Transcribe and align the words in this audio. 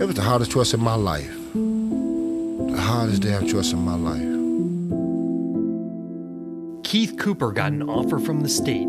It 0.00 0.06
was 0.06 0.14
the 0.14 0.22
hardest 0.22 0.52
choice 0.52 0.72
in 0.74 0.80
my 0.80 0.94
life. 0.94 1.36
The 1.54 2.80
hardest 2.80 3.22
damn 3.22 3.48
choice 3.48 3.72
in 3.72 3.80
my 3.80 3.96
life. 3.96 4.22
Keith 6.84 7.16
Cooper 7.18 7.50
got 7.50 7.72
an 7.72 7.82
offer 7.82 8.20
from 8.20 8.42
the 8.42 8.48
state 8.48 8.86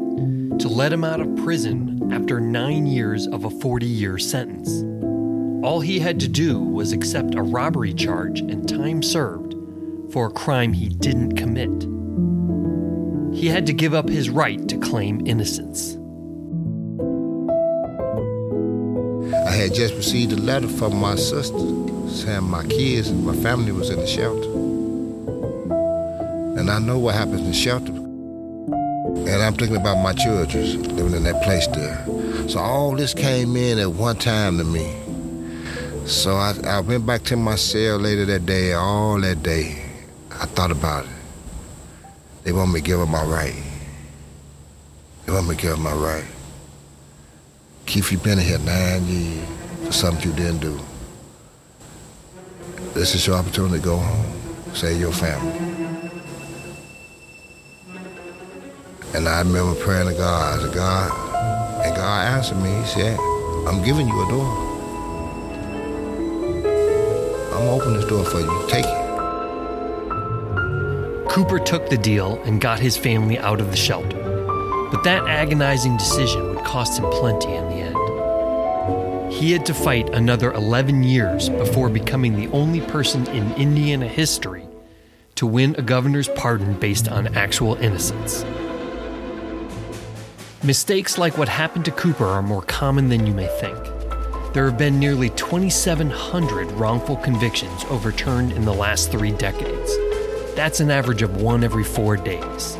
to 0.59 0.67
let 0.67 0.93
him 0.93 1.03
out 1.03 1.19
of 1.19 1.35
prison 1.37 2.13
after 2.13 2.39
nine 2.39 2.85
years 2.85 3.25
of 3.25 3.45
a 3.45 3.49
40 3.49 3.87
year 3.87 4.19
sentence. 4.19 4.83
All 5.65 5.79
he 5.79 5.97
had 5.97 6.19
to 6.19 6.27
do 6.27 6.59
was 6.59 6.91
accept 6.91 7.33
a 7.33 7.41
robbery 7.41 7.95
charge 7.95 8.41
and 8.41 8.69
time 8.69 9.01
served 9.01 9.55
for 10.13 10.27
a 10.27 10.31
crime 10.31 10.73
he 10.73 10.89
didn't 10.89 11.35
commit. 11.35 11.87
He 13.35 13.47
had 13.47 13.65
to 13.65 13.73
give 13.73 13.95
up 13.95 14.09
his 14.09 14.29
right 14.29 14.67
to 14.67 14.77
claim 14.77 15.25
innocence. 15.25 15.98
Had 19.59 19.73
just 19.73 19.93
received 19.95 20.31
a 20.31 20.37
letter 20.37 20.69
from 20.69 20.95
my 20.95 21.15
sister 21.15 21.59
saying 22.07 22.43
my 22.45 22.65
kids 22.67 23.09
and 23.09 23.25
my 23.25 23.35
family 23.35 23.73
was 23.73 23.89
in 23.89 23.99
the 23.99 24.07
shelter. 24.07 24.49
And 26.57 26.71
I 26.71 26.79
know 26.79 26.97
what 26.97 27.15
happens 27.15 27.41
in 27.41 27.51
shelter. 27.51 27.91
And 27.91 29.43
I'm 29.43 29.53
thinking 29.55 29.75
about 29.75 30.01
my 30.01 30.13
children 30.13 30.95
living 30.95 31.13
in 31.13 31.23
that 31.23 31.43
place 31.43 31.67
there. 31.67 32.05
So 32.47 32.59
all 32.59 32.95
this 32.95 33.13
came 33.13 33.57
in 33.57 33.79
at 33.79 33.91
one 33.91 34.15
time 34.15 34.57
to 34.59 34.63
me. 34.63 34.95
So 36.05 36.35
I, 36.35 36.55
I 36.65 36.79
went 36.79 37.05
back 37.05 37.23
to 37.23 37.35
my 37.35 37.55
cell 37.55 37.97
later 37.97 38.23
that 38.25 38.45
day, 38.45 38.71
all 38.71 39.19
that 39.19 39.43
day. 39.43 39.83
I 40.31 40.45
thought 40.45 40.71
about 40.71 41.03
it. 41.03 41.11
They 42.45 42.53
want 42.53 42.71
me 42.71 42.79
to 42.79 42.85
give 42.85 43.01
up 43.01 43.09
my 43.09 43.25
right. 43.25 43.61
They 45.25 45.33
want 45.33 45.49
me 45.49 45.55
to 45.57 45.61
give 45.61 45.73
up 45.73 45.79
my 45.79 45.93
right. 45.93 46.25
Keith, 47.89 48.11
you've 48.11 48.23
been 48.23 48.37
here 48.37 48.59
nine 48.59 49.03
years 49.07 49.43
for 49.83 49.91
something 49.91 50.29
you 50.29 50.35
didn't 50.35 50.59
do. 50.59 50.79
This 52.93 53.15
is 53.15 53.25
your 53.25 53.35
opportunity 53.35 53.79
to 53.79 53.83
go 53.83 53.97
home, 53.97 54.31
save 54.75 55.01
your 55.01 55.11
family. 55.11 55.57
And 59.15 59.27
I 59.27 59.39
remember 59.39 59.73
praying 59.73 60.07
to 60.07 60.13
God, 60.13 60.61
said, 60.61 60.75
God, 60.75 61.83
and 61.83 61.95
God 61.95 62.27
answered 62.27 62.57
me. 62.57 62.69
He 62.69 62.85
said, 62.85 63.19
I'm 63.67 63.83
giving 63.83 64.07
you 64.07 64.23
a 64.23 64.27
door. 64.29 64.45
I'm 67.55 67.69
opening 67.69 67.95
this 67.95 68.05
door 68.05 68.23
for 68.23 68.39
you. 68.39 68.65
Take 68.69 68.85
it. 68.85 69.09
Cooper 71.27 71.57
took 71.57 71.89
the 71.89 71.97
deal 71.97 72.39
and 72.43 72.61
got 72.61 72.79
his 72.79 72.95
family 72.97 73.39
out 73.39 73.59
of 73.59 73.71
the 73.71 73.77
shelter. 73.77 74.28
But 74.91 75.03
that 75.03 75.27
agonizing 75.27 75.97
decision 75.97 76.49
would 76.49 76.65
cost 76.65 76.99
him 76.99 77.09
plenty 77.11 77.53
in 77.53 77.69
the 77.69 77.75
end. 77.75 79.33
He 79.33 79.51
had 79.51 79.65
to 79.67 79.73
fight 79.73 80.09
another 80.09 80.51
11 80.53 81.03
years 81.03 81.49
before 81.49 81.89
becoming 81.89 82.35
the 82.35 82.47
only 82.47 82.81
person 82.81 83.27
in 83.27 83.53
Indiana 83.53 84.07
history 84.07 84.65
to 85.35 85.45
win 85.45 85.75
a 85.77 85.81
governor's 85.81 86.27
pardon 86.29 86.73
based 86.79 87.07
on 87.07 87.35
actual 87.37 87.75
innocence. 87.75 88.43
Mistakes 90.63 91.17
like 91.17 91.37
what 91.37 91.47
happened 91.47 91.85
to 91.85 91.91
Cooper 91.91 92.25
are 92.25 92.41
more 92.41 92.63
common 92.63 93.07
than 93.07 93.25
you 93.25 93.33
may 93.33 93.47
think. 93.61 93.77
There 94.53 94.65
have 94.65 94.77
been 94.77 94.99
nearly 94.99 95.29
2,700 95.29 96.71
wrongful 96.71 97.15
convictions 97.17 97.85
overturned 97.85 98.51
in 98.51 98.65
the 98.65 98.73
last 98.73 99.11
three 99.11 99.31
decades. 99.31 99.95
That's 100.55 100.79
an 100.79 100.91
average 100.91 101.21
of 101.21 101.41
one 101.41 101.63
every 101.63 101.83
four 101.83 102.17
days. 102.17 102.77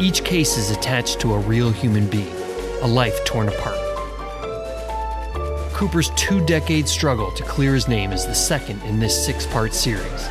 Each 0.00 0.24
case 0.24 0.56
is 0.56 0.70
attached 0.70 1.20
to 1.20 1.34
a 1.34 1.38
real 1.38 1.70
human 1.70 2.06
being, 2.08 2.34
a 2.80 2.86
life 2.86 3.22
torn 3.26 3.48
apart. 3.48 3.76
Cooper's 5.74 6.08
two 6.16 6.42
decade 6.46 6.88
struggle 6.88 7.30
to 7.32 7.42
clear 7.42 7.74
his 7.74 7.86
name 7.86 8.10
is 8.10 8.24
the 8.24 8.34
second 8.34 8.80
in 8.84 8.98
this 8.98 9.26
six 9.26 9.46
part 9.46 9.74
series. 9.74 10.26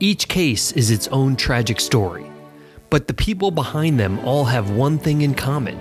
Each 0.00 0.28
case 0.28 0.72
is 0.72 0.90
its 0.90 1.08
own 1.08 1.36
tragic 1.36 1.78
story, 1.78 2.24
but 2.88 3.06
the 3.06 3.12
people 3.12 3.50
behind 3.50 4.00
them 4.00 4.18
all 4.20 4.46
have 4.46 4.70
one 4.70 4.98
thing 4.98 5.20
in 5.20 5.34
common. 5.34 5.78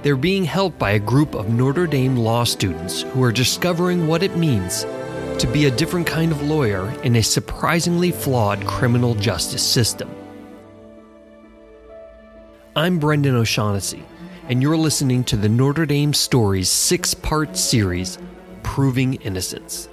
They're 0.00 0.16
being 0.16 0.44
helped 0.44 0.78
by 0.78 0.92
a 0.92 0.98
group 0.98 1.34
of 1.34 1.50
Notre 1.50 1.86
Dame 1.86 2.16
law 2.16 2.44
students 2.44 3.02
who 3.02 3.22
are 3.22 3.30
discovering 3.30 4.06
what 4.06 4.22
it 4.22 4.38
means 4.38 4.86
to 5.38 5.46
be 5.52 5.66
a 5.66 5.70
different 5.70 6.06
kind 6.06 6.32
of 6.32 6.40
lawyer 6.40 6.88
in 7.02 7.16
a 7.16 7.22
surprisingly 7.22 8.10
flawed 8.10 8.64
criminal 8.66 9.14
justice 9.14 9.62
system. 9.62 10.13
I'm 12.76 12.98
Brendan 12.98 13.36
O'Shaughnessy, 13.36 14.02
and 14.48 14.60
you're 14.60 14.76
listening 14.76 15.22
to 15.24 15.36
the 15.36 15.48
Notre 15.48 15.86
Dame 15.86 16.12
Stories 16.12 16.68
six 16.68 17.14
part 17.14 17.56
series, 17.56 18.18
Proving 18.64 19.14
Innocence. 19.14 19.88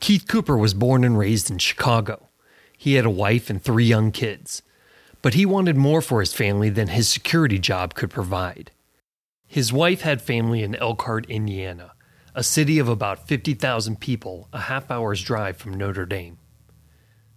Keith 0.00 0.28
Cooper 0.28 0.58
was 0.58 0.74
born 0.74 1.02
and 1.02 1.16
raised 1.16 1.50
in 1.50 1.56
Chicago. 1.56 2.28
He 2.76 2.96
had 2.96 3.06
a 3.06 3.10
wife 3.10 3.48
and 3.48 3.62
three 3.62 3.86
young 3.86 4.10
kids, 4.10 4.60
but 5.22 5.32
he 5.32 5.46
wanted 5.46 5.78
more 5.78 6.02
for 6.02 6.20
his 6.20 6.34
family 6.34 6.68
than 6.68 6.88
his 6.88 7.08
security 7.08 7.58
job 7.58 7.94
could 7.94 8.10
provide. 8.10 8.70
His 9.46 9.72
wife 9.72 10.02
had 10.02 10.20
family 10.20 10.62
in 10.62 10.74
Elkhart, 10.74 11.24
Indiana, 11.30 11.92
a 12.34 12.42
city 12.42 12.78
of 12.78 12.88
about 12.90 13.26
50,000 13.26 13.98
people, 13.98 14.50
a 14.52 14.60
half 14.60 14.90
hour's 14.90 15.22
drive 15.22 15.56
from 15.56 15.72
Notre 15.72 16.04
Dame. 16.04 16.36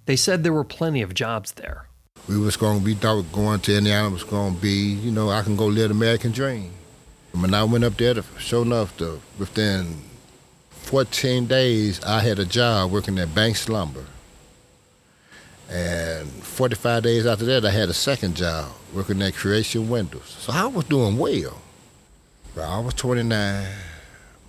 They 0.06 0.16
said 0.16 0.44
there 0.44 0.54
were 0.54 0.64
plenty 0.64 1.02
of 1.02 1.16
jobs 1.16 1.54
there. 1.54 1.88
We 2.28 2.38
was 2.38 2.58
going 2.58 2.80
to 2.80 2.86
be 2.86 2.96
thought 2.96 3.32
going 3.32 3.60
to 3.62 3.78
Indiana 3.78 4.10
was 4.10 4.24
going 4.24 4.56
to 4.56 4.62
be, 4.62 4.94
you 4.94 5.12
know, 5.12 5.30
I 5.30 5.42
can 5.42 5.56
go 5.56 5.66
live 5.66 5.90
the 5.90 5.96
American 5.96 6.32
dream. 6.32 6.72
When 7.34 7.54
I 7.54 7.64
went 7.64 7.84
up 7.84 7.98
there, 7.98 8.14
to, 8.14 8.24
sure 8.40 8.64
enough, 8.64 8.96
to, 8.98 9.20
within 9.38 10.02
14 10.70 11.48
days, 11.48 12.02
I 12.04 12.22
had 12.22 12.40
a 12.40 12.46
job 12.46 12.92
working 12.92 13.20
at 13.20 13.36
Banks 13.36 13.68
Lumber. 13.68 14.06
And 15.70 16.30
45 16.30 17.04
days 17.04 17.26
after 17.26 17.46
that, 17.46 17.66
I 17.66 17.72
had 17.72 17.90
a 17.90 17.94
second 17.94 18.36
job 18.36 18.72
working 18.94 19.22
at 19.22 19.34
Creation 19.34 19.90
Windows. 19.90 20.36
So 20.40 20.54
I 20.54 20.68
was 20.68 20.86
doing 20.86 21.18
well. 21.18 21.62
I 22.58 22.80
was 22.80 22.94
29. 22.94 23.68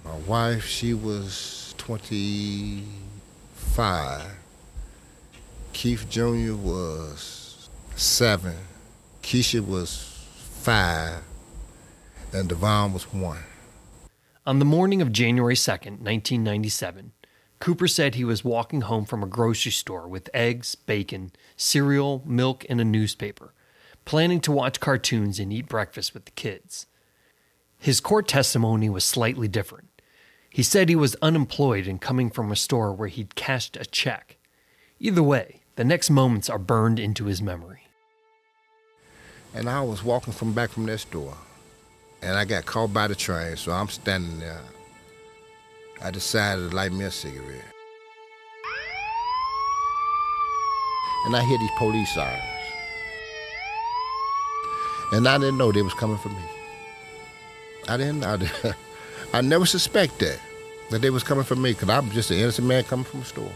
My 0.04 0.16
wife, 0.28 0.64
she 0.64 0.94
was 0.94 1.74
25. 1.78 4.35
Keith 5.76 6.08
Jr. 6.08 6.54
was 6.54 7.68
seven. 7.96 8.56
Keisha 9.22 9.60
was 9.60 10.26
five. 10.62 11.22
And 12.32 12.48
Devon 12.48 12.94
was 12.94 13.12
one. 13.12 13.42
On 14.46 14.58
the 14.58 14.64
morning 14.64 15.02
of 15.02 15.12
January 15.12 15.54
2nd, 15.54 16.00
1997, 16.00 17.12
Cooper 17.60 17.86
said 17.86 18.14
he 18.14 18.24
was 18.24 18.42
walking 18.42 18.80
home 18.80 19.04
from 19.04 19.22
a 19.22 19.26
grocery 19.26 19.70
store 19.70 20.08
with 20.08 20.30
eggs, 20.32 20.76
bacon, 20.76 21.30
cereal, 21.58 22.22
milk, 22.24 22.64
and 22.70 22.80
a 22.80 22.84
newspaper, 22.84 23.52
planning 24.06 24.40
to 24.40 24.52
watch 24.52 24.80
cartoons 24.80 25.38
and 25.38 25.52
eat 25.52 25.68
breakfast 25.68 26.14
with 26.14 26.24
the 26.24 26.30
kids. 26.30 26.86
His 27.78 28.00
court 28.00 28.26
testimony 28.26 28.88
was 28.88 29.04
slightly 29.04 29.46
different. 29.46 29.90
He 30.48 30.62
said 30.62 30.88
he 30.88 30.96
was 30.96 31.16
unemployed 31.20 31.86
and 31.86 32.00
coming 32.00 32.30
from 32.30 32.50
a 32.50 32.56
store 32.56 32.94
where 32.94 33.08
he'd 33.08 33.34
cashed 33.34 33.76
a 33.76 33.84
check. 33.84 34.38
Either 34.98 35.22
way, 35.22 35.60
the 35.76 35.84
next 35.84 36.08
moments 36.08 36.48
are 36.48 36.58
burned 36.58 36.98
into 36.98 37.26
his 37.26 37.42
memory. 37.42 37.82
And 39.54 39.68
I 39.68 39.82
was 39.82 40.02
walking 40.02 40.32
from 40.32 40.52
back 40.52 40.70
from 40.70 40.86
that 40.86 40.98
store, 40.98 41.36
and 42.22 42.36
I 42.36 42.44
got 42.44 42.64
caught 42.66 42.92
by 42.92 43.06
the 43.06 43.14
train, 43.14 43.56
so 43.56 43.72
I'm 43.72 43.88
standing 43.88 44.40
there. 44.40 44.60
I 46.02 46.10
decided 46.10 46.70
to 46.70 46.76
light 46.76 46.92
me 46.92 47.04
a 47.04 47.10
cigarette. 47.10 47.64
And 51.26 51.36
I 51.36 51.42
hear 51.42 51.58
these 51.58 51.70
police 51.78 52.14
sirens. 52.14 52.42
And 55.12 55.28
I 55.28 55.38
didn't 55.38 55.58
know 55.58 55.72
they 55.72 55.82
was 55.82 55.94
coming 55.94 56.18
for 56.18 56.28
me. 56.28 56.42
I 57.88 57.96
didn't, 57.96 58.24
I, 58.24 58.36
didn't, 58.36 58.74
I 59.32 59.40
never 59.40 59.66
suspect 59.66 60.18
that, 60.20 60.38
that 60.90 61.00
they 61.00 61.10
was 61.10 61.22
coming 61.22 61.44
for 61.44 61.56
me, 61.56 61.72
because 61.72 61.88
I'm 61.88 62.10
just 62.10 62.30
an 62.30 62.38
innocent 62.38 62.66
man 62.66 62.84
coming 62.84 63.04
from 63.04 63.20
a 63.20 63.24
store. 63.24 63.52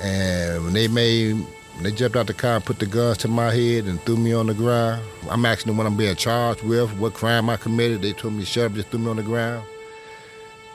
And 0.00 0.64
when 0.64 0.72
they 0.72 0.88
made, 0.88 1.34
when 1.34 1.82
they 1.82 1.92
jumped 1.92 2.16
out 2.16 2.26
the 2.26 2.34
car 2.34 2.56
and 2.56 2.64
put 2.64 2.78
the 2.78 2.86
guns 2.86 3.18
to 3.18 3.28
my 3.28 3.54
head 3.54 3.84
and 3.84 4.00
threw 4.02 4.16
me 4.16 4.32
on 4.32 4.46
the 4.46 4.54
ground, 4.54 5.02
I'm 5.30 5.44
asking 5.46 5.70
them 5.70 5.76
what 5.76 5.86
I'm 5.86 5.96
being 5.96 6.16
charged 6.16 6.62
with, 6.62 6.92
what 6.98 7.14
crime 7.14 7.48
I 7.48 7.56
committed. 7.56 8.02
They 8.02 8.12
told 8.12 8.34
me, 8.34 8.44
shut 8.44 8.66
up, 8.66 8.74
just 8.74 8.88
threw 8.88 9.00
me 9.00 9.10
on 9.10 9.16
the 9.16 9.22
ground. 9.22 9.64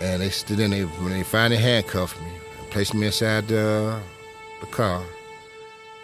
And 0.02 0.22
they 0.22 0.30
stood 0.30 0.60
in 0.60 0.72
there, 0.72 0.86
when 0.86 1.12
they 1.12 1.24
finally 1.24 1.62
handcuffed 1.62 2.20
me 2.22 2.32
and 2.60 2.70
placed 2.70 2.94
me 2.94 3.08
inside 3.08 3.48
the, 3.50 4.00
the 4.62 4.68
car, 4.68 5.04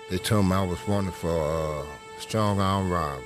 they 0.10 0.18
told 0.18 0.46
me 0.46 0.52
I 0.54 0.64
was 0.64 0.86
wanted 0.88 1.14
for 1.14 1.82
uh, 1.82 1.86
strong 2.20 2.60
arm 2.60 2.92
robbery. 2.92 3.24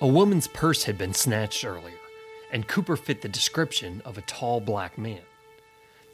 A 0.00 0.06
woman's 0.06 0.46
purse 0.46 0.84
had 0.84 0.98
been 0.98 1.14
snatched 1.14 1.64
earlier, 1.64 1.98
and 2.52 2.66
Cooper 2.66 2.96
fit 2.96 3.22
the 3.22 3.28
description 3.28 4.02
of 4.04 4.18
a 4.18 4.22
tall 4.22 4.60
black 4.60 4.98
man. 4.98 5.20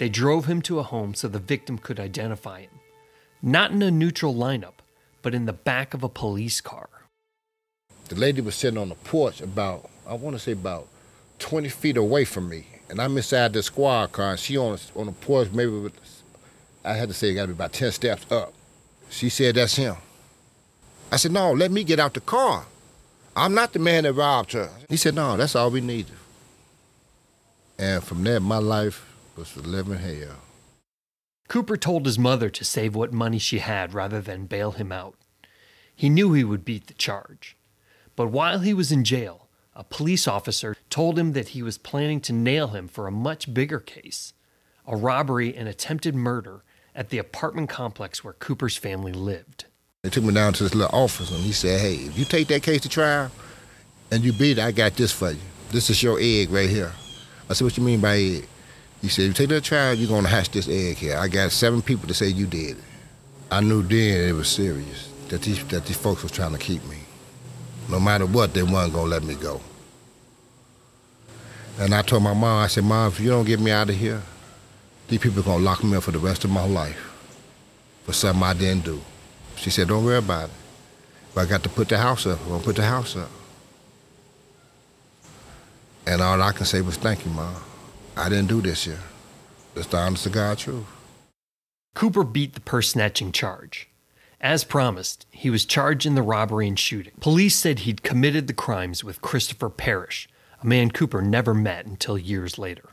They 0.04 0.10
drove 0.10 0.44
him 0.44 0.60
to 0.68 0.80
a 0.80 0.82
home 0.82 1.14
so 1.14 1.28
the 1.28 1.38
victim 1.38 1.78
could 1.78 1.98
identify 1.98 2.60
him. 2.60 2.78
Not 3.40 3.70
in 3.70 3.80
a 3.80 3.90
neutral 3.90 4.34
lineup, 4.34 4.84
but 5.22 5.34
in 5.34 5.46
the 5.46 5.54
back 5.54 5.94
of 5.94 6.02
a 6.02 6.10
police 6.10 6.60
car. 6.60 6.90
the 8.10 8.14
lady 8.14 8.42
was 8.42 8.54
sitting 8.54 8.76
on 8.76 8.90
the 8.90 8.96
porch 8.96 9.40
about, 9.40 9.88
I 10.06 10.12
want 10.12 10.36
to 10.36 10.38
say 10.38 10.52
about 10.52 10.88
20 11.38 11.70
feet 11.70 11.96
away 11.96 12.26
from 12.26 12.50
me. 12.50 12.66
And 12.90 13.00
I'm 13.00 13.16
inside 13.16 13.54
the 13.54 13.62
squad 13.62 14.12
car, 14.12 14.32
and 14.32 14.38
she 14.38 14.58
on, 14.58 14.78
on 14.94 15.06
the 15.06 15.12
porch, 15.12 15.48
maybe 15.52 15.70
with, 15.70 16.22
I 16.84 16.92
had 16.92 17.08
to 17.08 17.14
say 17.14 17.30
it 17.30 17.34
got 17.36 17.44
to 17.44 17.46
be 17.46 17.52
about 17.54 17.72
10 17.72 17.90
steps 17.90 18.30
up. 18.30 18.52
She 19.08 19.30
said, 19.30 19.54
that's 19.54 19.76
him. 19.76 19.96
I 21.10 21.16
said, 21.16 21.32
no, 21.32 21.50
let 21.52 21.70
me 21.70 21.82
get 21.82 21.98
out 21.98 22.12
the 22.12 22.20
car. 22.20 22.66
I'm 23.34 23.54
not 23.54 23.72
the 23.72 23.78
man 23.78 24.02
that 24.04 24.12
robbed 24.12 24.52
her. 24.52 24.68
He 24.90 24.98
said, 24.98 25.14
no, 25.14 25.38
that's 25.38 25.56
all 25.56 25.70
we 25.70 25.80
needed. 25.80 26.12
And 27.78 28.04
from 28.04 28.22
there, 28.22 28.38
my 28.38 28.58
life 28.58 29.13
was 29.36 29.56
living 29.56 29.98
hell. 29.98 30.36
Cooper 31.48 31.76
told 31.76 32.06
his 32.06 32.18
mother 32.18 32.48
to 32.50 32.64
save 32.64 32.94
what 32.94 33.12
money 33.12 33.38
she 33.38 33.58
had 33.58 33.92
rather 33.94 34.20
than 34.20 34.46
bail 34.46 34.72
him 34.72 34.90
out. 34.92 35.16
He 35.94 36.08
knew 36.08 36.32
he 36.32 36.44
would 36.44 36.64
beat 36.64 36.86
the 36.86 36.94
charge. 36.94 37.56
But 38.16 38.28
while 38.28 38.60
he 38.60 38.74
was 38.74 38.90
in 38.90 39.04
jail, 39.04 39.48
a 39.74 39.84
police 39.84 40.26
officer 40.26 40.76
told 40.88 41.18
him 41.18 41.32
that 41.32 41.48
he 41.48 41.62
was 41.62 41.78
planning 41.78 42.20
to 42.22 42.32
nail 42.32 42.68
him 42.68 42.88
for 42.88 43.06
a 43.06 43.12
much 43.12 43.52
bigger 43.52 43.80
case 43.80 44.32
a 44.86 44.96
robbery 44.96 45.56
and 45.56 45.66
attempted 45.66 46.14
murder 46.14 46.62
at 46.94 47.08
the 47.08 47.16
apartment 47.16 47.70
complex 47.70 48.22
where 48.22 48.34
Cooper's 48.34 48.76
family 48.76 49.12
lived. 49.12 49.64
They 50.02 50.10
took 50.10 50.24
me 50.24 50.34
down 50.34 50.52
to 50.54 50.62
this 50.62 50.74
little 50.74 50.94
office 50.94 51.30
and 51.30 51.40
he 51.40 51.52
said, 51.52 51.80
Hey, 51.80 51.94
if 51.94 52.18
you 52.18 52.26
take 52.26 52.48
that 52.48 52.62
case 52.62 52.82
to 52.82 52.88
trial 52.90 53.30
and 54.10 54.22
you 54.22 54.32
beat 54.32 54.58
it, 54.58 54.62
I 54.62 54.72
got 54.72 54.94
this 54.94 55.10
for 55.10 55.30
you. 55.30 55.40
This 55.70 55.88
is 55.88 56.02
your 56.02 56.18
egg 56.20 56.50
right 56.50 56.68
here. 56.68 56.92
I 57.48 57.54
said, 57.54 57.64
What 57.64 57.78
you 57.78 57.82
mean 57.82 58.00
by 58.00 58.16
egg? 58.16 58.48
He 59.04 59.10
said, 59.10 59.24
you 59.24 59.34
take 59.34 59.50
that 59.50 59.64
child, 59.64 59.98
you're 59.98 60.08
gonna 60.08 60.30
hatch 60.30 60.48
this 60.48 60.66
egg 60.66 60.96
here. 60.96 61.18
I 61.18 61.28
got 61.28 61.52
seven 61.52 61.82
people 61.82 62.08
to 62.08 62.14
say 62.14 62.28
you 62.28 62.46
did 62.46 62.78
it. 62.78 62.84
I 63.50 63.60
knew 63.60 63.82
then 63.82 64.30
it 64.30 64.32
was 64.32 64.48
serious, 64.48 65.12
that 65.28 65.42
these 65.42 65.62
that 65.66 65.84
these 65.84 65.98
folks 65.98 66.22
was 66.22 66.32
trying 66.32 66.52
to 66.52 66.58
keep 66.58 66.82
me. 66.86 66.96
No 67.90 68.00
matter 68.00 68.24
what, 68.24 68.54
they 68.54 68.62
wasn't 68.62 68.94
gonna 68.94 69.10
let 69.10 69.22
me 69.22 69.34
go. 69.34 69.60
And 71.78 71.94
I 71.94 72.00
told 72.00 72.22
my 72.22 72.32
mom, 72.32 72.64
I 72.64 72.66
said, 72.66 72.84
Mom, 72.84 73.08
if 73.08 73.20
you 73.20 73.28
don't 73.28 73.44
get 73.44 73.60
me 73.60 73.72
out 73.72 73.90
of 73.90 73.94
here, 73.94 74.22
these 75.08 75.20
people 75.20 75.40
are 75.40 75.42
gonna 75.42 75.62
lock 75.62 75.84
me 75.84 75.96
up 75.96 76.04
for 76.04 76.12
the 76.12 76.18
rest 76.18 76.44
of 76.44 76.50
my 76.50 76.66
life 76.66 77.12
for 78.04 78.14
something 78.14 78.42
I 78.42 78.54
didn't 78.54 78.86
do. 78.86 79.02
She 79.56 79.68
said, 79.68 79.88
don't 79.88 80.02
worry 80.02 80.16
about 80.16 80.48
it. 80.48 80.54
But 81.34 81.42
I 81.42 81.50
got 81.50 81.62
to 81.64 81.68
put 81.68 81.90
the 81.90 81.98
house 81.98 82.26
up. 82.26 82.40
I'm 82.44 82.48
gonna 82.48 82.64
put 82.64 82.76
the 82.76 82.86
house 82.86 83.16
up. 83.16 83.30
And 86.06 86.22
all 86.22 86.40
I 86.40 86.52
can 86.52 86.64
say 86.64 86.80
was, 86.80 86.96
thank 86.96 87.26
you, 87.26 87.30
Mom. 87.32 87.54
I 88.16 88.28
didn't 88.28 88.48
do 88.48 88.60
this 88.60 88.84
here. 88.84 89.00
That's 89.74 89.88
the 89.88 89.96
honest 89.96 90.24
to 90.24 90.30
God 90.30 90.58
truth. 90.58 90.86
Cooper 91.94 92.22
beat 92.22 92.54
the 92.54 92.60
purse 92.60 92.90
snatching 92.90 93.32
charge. 93.32 93.88
As 94.40 94.62
promised, 94.62 95.26
he 95.30 95.50
was 95.50 95.64
charged 95.64 96.06
in 96.06 96.14
the 96.14 96.22
robbery 96.22 96.68
and 96.68 96.78
shooting. 96.78 97.14
Police 97.20 97.56
said 97.56 97.80
he'd 97.80 98.02
committed 98.02 98.46
the 98.46 98.52
crimes 98.52 99.02
with 99.02 99.22
Christopher 99.22 99.68
Parrish, 99.68 100.28
a 100.62 100.66
man 100.66 100.90
Cooper 100.90 101.22
never 101.22 101.54
met 101.54 101.86
until 101.86 102.18
years 102.18 102.58
later. 102.58 102.90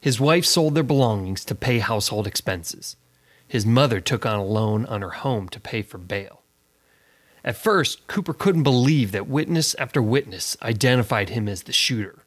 His 0.00 0.20
wife 0.20 0.46
sold 0.46 0.74
their 0.74 0.82
belongings 0.82 1.44
to 1.44 1.54
pay 1.54 1.80
household 1.80 2.26
expenses. 2.26 2.96
His 3.46 3.66
mother 3.66 4.00
took 4.00 4.24
on 4.24 4.38
a 4.38 4.44
loan 4.44 4.86
on 4.86 5.02
her 5.02 5.10
home 5.10 5.48
to 5.50 5.60
pay 5.60 5.82
for 5.82 5.98
bail. 5.98 6.42
At 7.44 7.56
first, 7.56 8.06
Cooper 8.06 8.32
couldn't 8.32 8.62
believe 8.62 9.12
that 9.12 9.28
witness 9.28 9.74
after 9.74 10.00
witness 10.00 10.56
identified 10.62 11.30
him 11.30 11.48
as 11.48 11.64
the 11.64 11.72
shooter. 11.72 12.24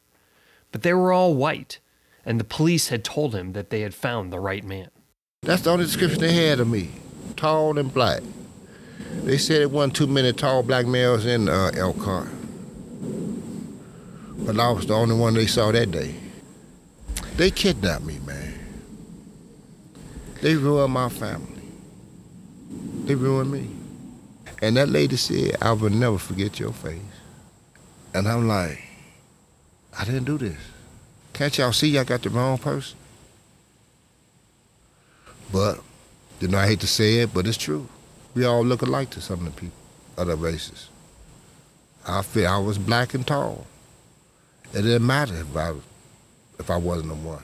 But 0.70 0.82
they 0.82 0.92
were 0.92 1.12
all 1.12 1.34
white, 1.34 1.78
and 2.24 2.40
the 2.40 2.44
police 2.44 2.88
had 2.88 3.04
told 3.04 3.34
him 3.34 3.52
that 3.52 3.70
they 3.70 3.80
had 3.80 3.94
found 3.94 4.32
the 4.32 4.40
right 4.40 4.64
man. 4.64 4.88
That's 5.42 5.62
the 5.62 5.70
only 5.70 5.84
description 5.84 6.20
they 6.20 6.32
had 6.32 6.60
of 6.60 6.68
me 6.68 6.90
tall 7.36 7.78
and 7.78 7.92
black. 7.92 8.22
They 9.22 9.38
said 9.38 9.62
it 9.62 9.70
wasn't 9.70 9.96
too 9.96 10.06
many 10.06 10.32
tall 10.32 10.62
black 10.62 10.86
males 10.86 11.26
in 11.26 11.48
uh, 11.48 11.70
Elkhart. 11.74 12.28
But 14.38 14.58
I 14.58 14.70
was 14.70 14.86
the 14.86 14.94
only 14.94 15.16
one 15.16 15.34
they 15.34 15.46
saw 15.46 15.72
that 15.72 15.90
day. 15.90 16.14
They 17.36 17.50
kidnapped 17.50 18.04
me, 18.04 18.18
man. 18.20 18.54
They 20.42 20.54
ruined 20.54 20.92
my 20.92 21.08
family. 21.08 21.62
They 23.04 23.14
ruined 23.14 23.50
me. 23.50 23.70
And 24.62 24.76
that 24.76 24.88
lady 24.88 25.16
said, 25.16 25.56
I 25.60 25.72
will 25.72 25.90
never 25.90 26.18
forget 26.18 26.60
your 26.60 26.72
face. 26.72 27.00
And 28.12 28.28
I'm 28.28 28.46
like, 28.46 28.82
I 29.98 30.04
didn't 30.04 30.24
do 30.24 30.38
this. 30.38 30.58
Can't 31.34 31.58
y'all 31.58 31.72
see 31.72 31.98
I 31.98 32.04
got 32.04 32.22
the 32.22 32.30
wrong 32.30 32.58
person? 32.58 32.96
But, 35.52 35.80
you 36.40 36.46
know, 36.46 36.58
I 36.58 36.68
hate 36.68 36.80
to 36.80 36.86
say 36.86 37.18
it, 37.18 37.34
but 37.34 37.46
it's 37.46 37.58
true. 37.58 37.88
We 38.34 38.44
all 38.44 38.64
look 38.64 38.82
alike 38.82 39.10
to 39.10 39.20
some 39.20 39.40
of 39.40 39.54
the 39.54 39.60
people, 39.60 39.76
other 40.16 40.36
races. 40.36 40.88
I 42.06 42.22
feel 42.22 42.46
I 42.46 42.58
was 42.58 42.78
black 42.78 43.14
and 43.14 43.26
tall. 43.26 43.66
It 44.72 44.82
didn't 44.82 45.06
matter 45.06 45.34
if 45.34 45.56
I, 45.56 45.72
if 46.60 46.70
I 46.70 46.76
wasn't 46.76 47.08
the 47.08 47.14
one. 47.16 47.42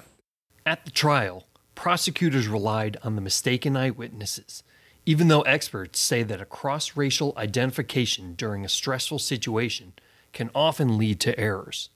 At 0.65 0.85
the 0.85 0.91
trial, 0.93 1.47
prosecutors 1.75 2.47
relied 2.47 2.97
on 3.03 3.17
the 3.17 3.21
mistaken 3.21 3.77
eyewitnesses, 3.77 4.63
even 5.05 5.27
though 5.27 5.43
experts 5.43 5.99
say 5.99 6.23
that 6.23 6.41
a 6.41 6.45
cross 6.45 6.97
racial 6.97 7.33
identification 7.37 8.35
during 8.35 8.65
a 8.65 8.69
stressful 8.69 9.19
situation 9.19 9.95
can 10.33 10.51
often 10.55 10.97
lead 10.97 11.19
to 11.21 11.39
errors. 11.39 11.91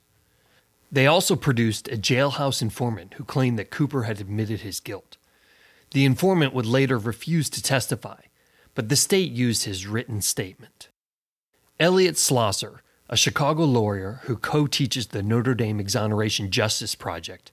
They 0.95 1.09
also 1.09 1.35
produced 1.35 1.89
a 1.89 1.97
jailhouse 1.97 2.63
informant 2.63 3.15
who 3.15 3.25
claimed 3.25 3.59
that 3.59 3.73
Cooper 3.73 4.05
had 4.05 4.21
admitted 4.21 4.61
his 4.61 4.79
guilt. 4.79 5.17
The 5.91 6.05
informant 6.05 6.55
would 6.55 6.67
later 6.67 6.99
refuse 6.99 7.51
to 7.51 7.61
testify, 7.61 8.21
but 8.77 8.89
the 8.89 8.95
state 8.95 9.33
used 9.33 9.65
his 9.65 9.89
written 9.89 10.23
statement. 10.23 10.91
Elliot 11.81 12.15
Slosser, 12.15 12.79
a 13.11 13.17
Chicago 13.17 13.65
lawyer 13.65 14.21
who 14.27 14.37
co 14.37 14.69
teaches 14.69 15.09
the 15.09 15.21
Notre 15.21 15.57
Dame 15.57 15.81
Exoneration 15.81 16.53
Justice 16.53 16.95
Project, 16.95 17.51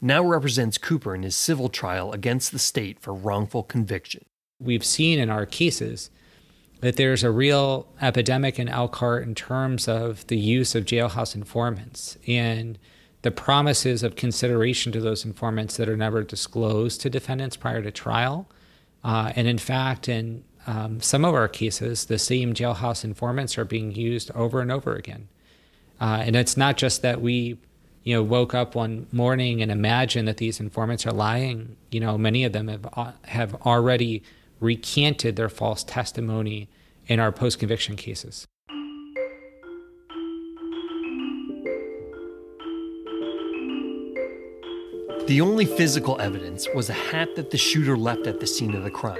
now 0.00 0.22
represents 0.22 0.78
Cooper 0.78 1.12
in 1.12 1.24
his 1.24 1.34
civil 1.34 1.68
trial 1.68 2.12
against 2.12 2.52
the 2.52 2.58
state 2.60 3.00
for 3.00 3.12
wrongful 3.12 3.64
conviction. 3.64 4.26
We've 4.60 4.84
seen 4.84 5.18
in 5.18 5.28
our 5.28 5.44
cases 5.44 6.08
that 6.80 6.96
there's 6.96 7.24
a 7.24 7.30
real 7.30 7.86
epidemic 8.00 8.58
in 8.58 8.68
Elkhart 8.68 9.24
in 9.24 9.34
terms 9.34 9.88
of 9.88 10.26
the 10.26 10.36
use 10.36 10.74
of 10.74 10.84
jailhouse 10.84 11.34
informants 11.34 12.18
and 12.26 12.78
the 13.22 13.30
promises 13.30 14.02
of 14.02 14.14
consideration 14.14 14.92
to 14.92 15.00
those 15.00 15.24
informants 15.24 15.76
that 15.76 15.88
are 15.88 15.96
never 15.96 16.22
disclosed 16.22 17.00
to 17.00 17.10
defendants 17.10 17.56
prior 17.56 17.82
to 17.82 17.90
trial. 17.90 18.48
Uh, 19.02 19.32
and 19.34 19.48
in 19.48 19.58
fact, 19.58 20.08
in 20.08 20.44
um, 20.66 21.00
some 21.00 21.24
of 21.24 21.34
our 21.34 21.48
cases, 21.48 22.04
the 22.04 22.18
same 22.18 22.54
jailhouse 22.54 23.04
informants 23.04 23.56
are 23.56 23.64
being 23.64 23.92
used 23.92 24.30
over 24.32 24.60
and 24.60 24.70
over 24.70 24.94
again. 24.94 25.28
Uh, 26.00 26.22
and 26.24 26.36
it's 26.36 26.56
not 26.56 26.76
just 26.76 27.02
that 27.02 27.20
we 27.20 27.56
you 28.06 28.14
know, 28.14 28.22
woke 28.22 28.54
up 28.54 28.76
one 28.76 29.08
morning 29.10 29.60
and 29.60 29.72
imagined 29.72 30.28
that 30.28 30.36
these 30.36 30.60
informants 30.60 31.04
are 31.04 31.12
lying. 31.12 31.76
You 31.90 31.98
know, 31.98 32.16
many 32.16 32.44
of 32.44 32.52
them 32.52 32.68
have 32.68 32.86
uh, 32.92 33.10
have 33.24 33.54
already 33.66 34.22
recanted 34.60 35.36
their 35.36 35.48
false 35.48 35.84
testimony 35.84 36.68
in 37.06 37.20
our 37.20 37.32
post 37.32 37.58
conviction 37.58 37.96
cases. 37.96 38.46
The 45.26 45.40
only 45.40 45.64
physical 45.64 46.20
evidence 46.20 46.68
was 46.72 46.88
a 46.88 46.92
hat 46.92 47.34
that 47.34 47.50
the 47.50 47.58
shooter 47.58 47.96
left 47.96 48.28
at 48.28 48.38
the 48.38 48.46
scene 48.46 48.76
of 48.76 48.84
the 48.84 48.90
crime. 48.90 49.18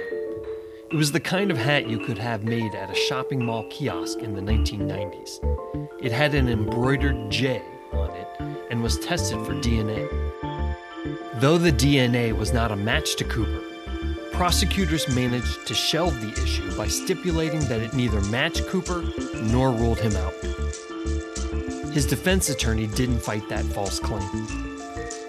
It 0.89 0.95
was 0.95 1.11
the 1.11 1.19
kind 1.19 1.51
of 1.51 1.57
hat 1.57 1.89
you 1.89 1.99
could 1.99 2.17
have 2.17 2.45
made 2.45 2.73
at 2.73 2.89
a 2.89 2.95
shopping 2.95 3.45
mall 3.45 3.67
kiosk 3.69 4.19
in 4.19 4.33
the 4.33 4.41
1990s. 4.41 6.01
It 6.01 6.13
had 6.13 6.33
an 6.33 6.47
embroidered 6.47 7.29
J 7.29 7.61
on 7.91 8.09
it 8.11 8.27
and 8.71 8.81
was 8.81 8.97
tested 8.99 9.45
for 9.45 9.51
DNA. 9.55 10.07
Though 11.41 11.57
the 11.57 11.73
DNA 11.73 12.31
was 12.31 12.53
not 12.53 12.71
a 12.71 12.77
match 12.77 13.17
to 13.17 13.25
Cooper, 13.25 13.76
prosecutors 14.37 15.09
managed 15.09 15.65
to 15.65 15.73
shelve 15.73 16.21
the 16.21 16.31
issue 16.43 16.77
by 16.77 16.87
stipulating 16.87 17.59
that 17.61 17.81
it 17.81 17.95
neither 17.95 18.21
matched 18.21 18.67
Cooper 18.67 19.03
nor 19.33 19.71
ruled 19.71 19.97
him 19.97 20.15
out. 20.15 20.31
His 21.91 22.05
defense 22.05 22.47
attorney 22.47 22.85
didn't 22.85 23.17
fight 23.17 23.49
that 23.49 23.65
false 23.65 23.99
claim. 23.99 24.29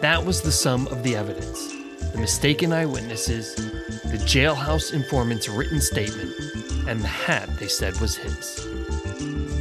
That 0.02 0.22
was 0.22 0.42
the 0.42 0.52
sum 0.52 0.88
of 0.88 1.02
the 1.02 1.16
evidence 1.16 1.74
the 2.12 2.18
mistaken 2.18 2.72
eyewitnesses, 2.72 3.54
the 3.56 4.18
jailhouse 4.26 4.92
informant's 4.92 5.48
written 5.48 5.80
statement, 5.80 6.30
and 6.86 7.00
the 7.00 7.08
hat 7.08 7.48
they 7.58 7.66
said 7.66 7.98
was 8.00 8.14
his. 8.14 8.66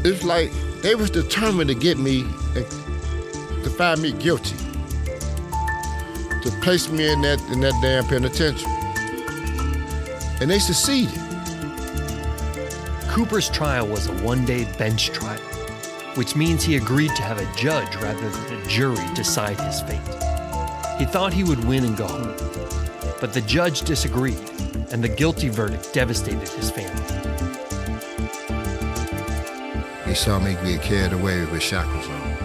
It's 0.03 0.23
like 0.25 0.51
they 0.81 0.95
was 0.95 1.09
determined 1.09 1.69
to 1.69 1.75
get 1.75 1.97
me 1.97 2.23
uh, 2.51 2.63
to 3.63 3.69
find 3.77 4.01
me 4.01 4.11
guilty, 4.11 4.57
to 6.41 6.51
place 6.61 6.89
me 6.89 7.09
in 7.09 7.21
that 7.21 7.41
in 7.49 7.61
that 7.61 7.79
damn 7.81 8.05
penitentiary. 8.05 8.76
And 10.39 10.49
they 10.49 10.59
succeeded. 10.59 11.19
Cooper's 13.09 13.49
trial 13.49 13.87
was 13.87 14.07
a 14.07 14.13
one-day 14.23 14.65
bench 14.77 15.09
trial, 15.09 15.39
which 16.13 16.35
means 16.35 16.63
he 16.63 16.75
agreed 16.75 17.15
to 17.15 17.23
have 17.23 17.39
a 17.39 17.55
judge 17.57 17.95
rather 17.95 18.29
than 18.29 18.61
a 18.61 18.67
jury 18.67 19.03
decide 19.15 19.59
his 19.59 19.81
fate. 19.81 19.99
He 20.99 21.05
thought 21.05 21.33
he 21.33 21.43
would 21.43 21.63
win 21.65 21.85
and 21.85 21.97
go 21.97 22.05
home, 22.05 22.35
but 23.19 23.33
the 23.33 23.41
judge 23.41 23.81
disagreed, 23.81 24.37
and 24.91 25.03
the 25.03 25.09
guilty 25.09 25.49
verdict 25.49 25.91
devastated 25.93 26.47
his 26.49 26.69
family. 26.69 27.01
They 30.05 30.13
saw 30.13 30.39
me 30.39 30.53
get 30.63 30.83
carried 30.83 31.13
away 31.13 31.45
with 31.45 31.63
shackles 31.63 32.07
on. 32.07 32.37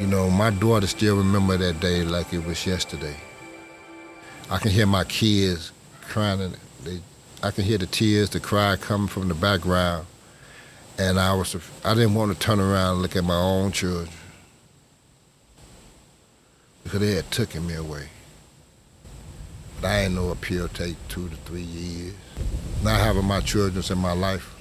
You 0.00 0.08
know, 0.08 0.28
my 0.28 0.50
daughter 0.50 0.88
still 0.88 1.16
remember 1.16 1.56
that 1.56 1.78
day 1.78 2.02
like 2.02 2.32
it 2.32 2.44
was 2.44 2.66
yesterday. 2.66 3.14
I 4.52 4.58
can 4.58 4.70
hear 4.70 4.84
my 4.84 5.04
kids 5.04 5.72
crying. 6.02 6.52
They, 6.84 7.00
I 7.42 7.50
can 7.52 7.64
hear 7.64 7.78
the 7.78 7.86
tears, 7.86 8.28
the 8.28 8.38
cry 8.38 8.76
coming 8.76 9.08
from 9.08 9.28
the 9.28 9.34
background. 9.34 10.06
And 10.98 11.18
I 11.18 11.32
was, 11.32 11.56
I 11.82 11.94
didn't 11.94 12.12
want 12.12 12.34
to 12.34 12.38
turn 12.38 12.60
around 12.60 12.92
and 12.92 13.02
look 13.02 13.16
at 13.16 13.24
my 13.24 13.34
own 13.34 13.72
children 13.72 14.10
because 16.84 17.00
they 17.00 17.12
had 17.12 17.30
taken 17.30 17.66
me 17.66 17.76
away. 17.76 18.10
But 19.80 19.88
I 19.88 20.00
ain't 20.00 20.14
know 20.14 20.28
appeal 20.28 20.68
take 20.68 20.96
two 21.08 21.30
to 21.30 21.36
three 21.36 21.62
years. 21.62 22.14
Not 22.82 23.00
having 23.00 23.24
my 23.24 23.40
children 23.40 23.82
in 23.88 23.96
my 23.96 24.12
life 24.12 24.54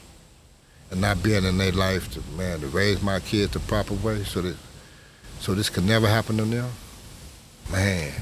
and 0.90 1.02
not 1.02 1.22
being 1.22 1.44
in 1.44 1.58
their 1.58 1.74
life 1.74 2.10
to 2.14 2.22
man 2.38 2.62
to 2.62 2.68
raise 2.68 3.02
my 3.02 3.20
kids 3.20 3.52
the 3.52 3.60
proper 3.60 3.96
way 3.96 4.24
so 4.24 4.42
that 4.42 4.56
so 5.42 5.54
this 5.54 5.70
could 5.70 5.84
never 5.84 6.08
happen 6.08 6.38
to 6.38 6.46
them. 6.46 6.72
Man, 7.70 8.14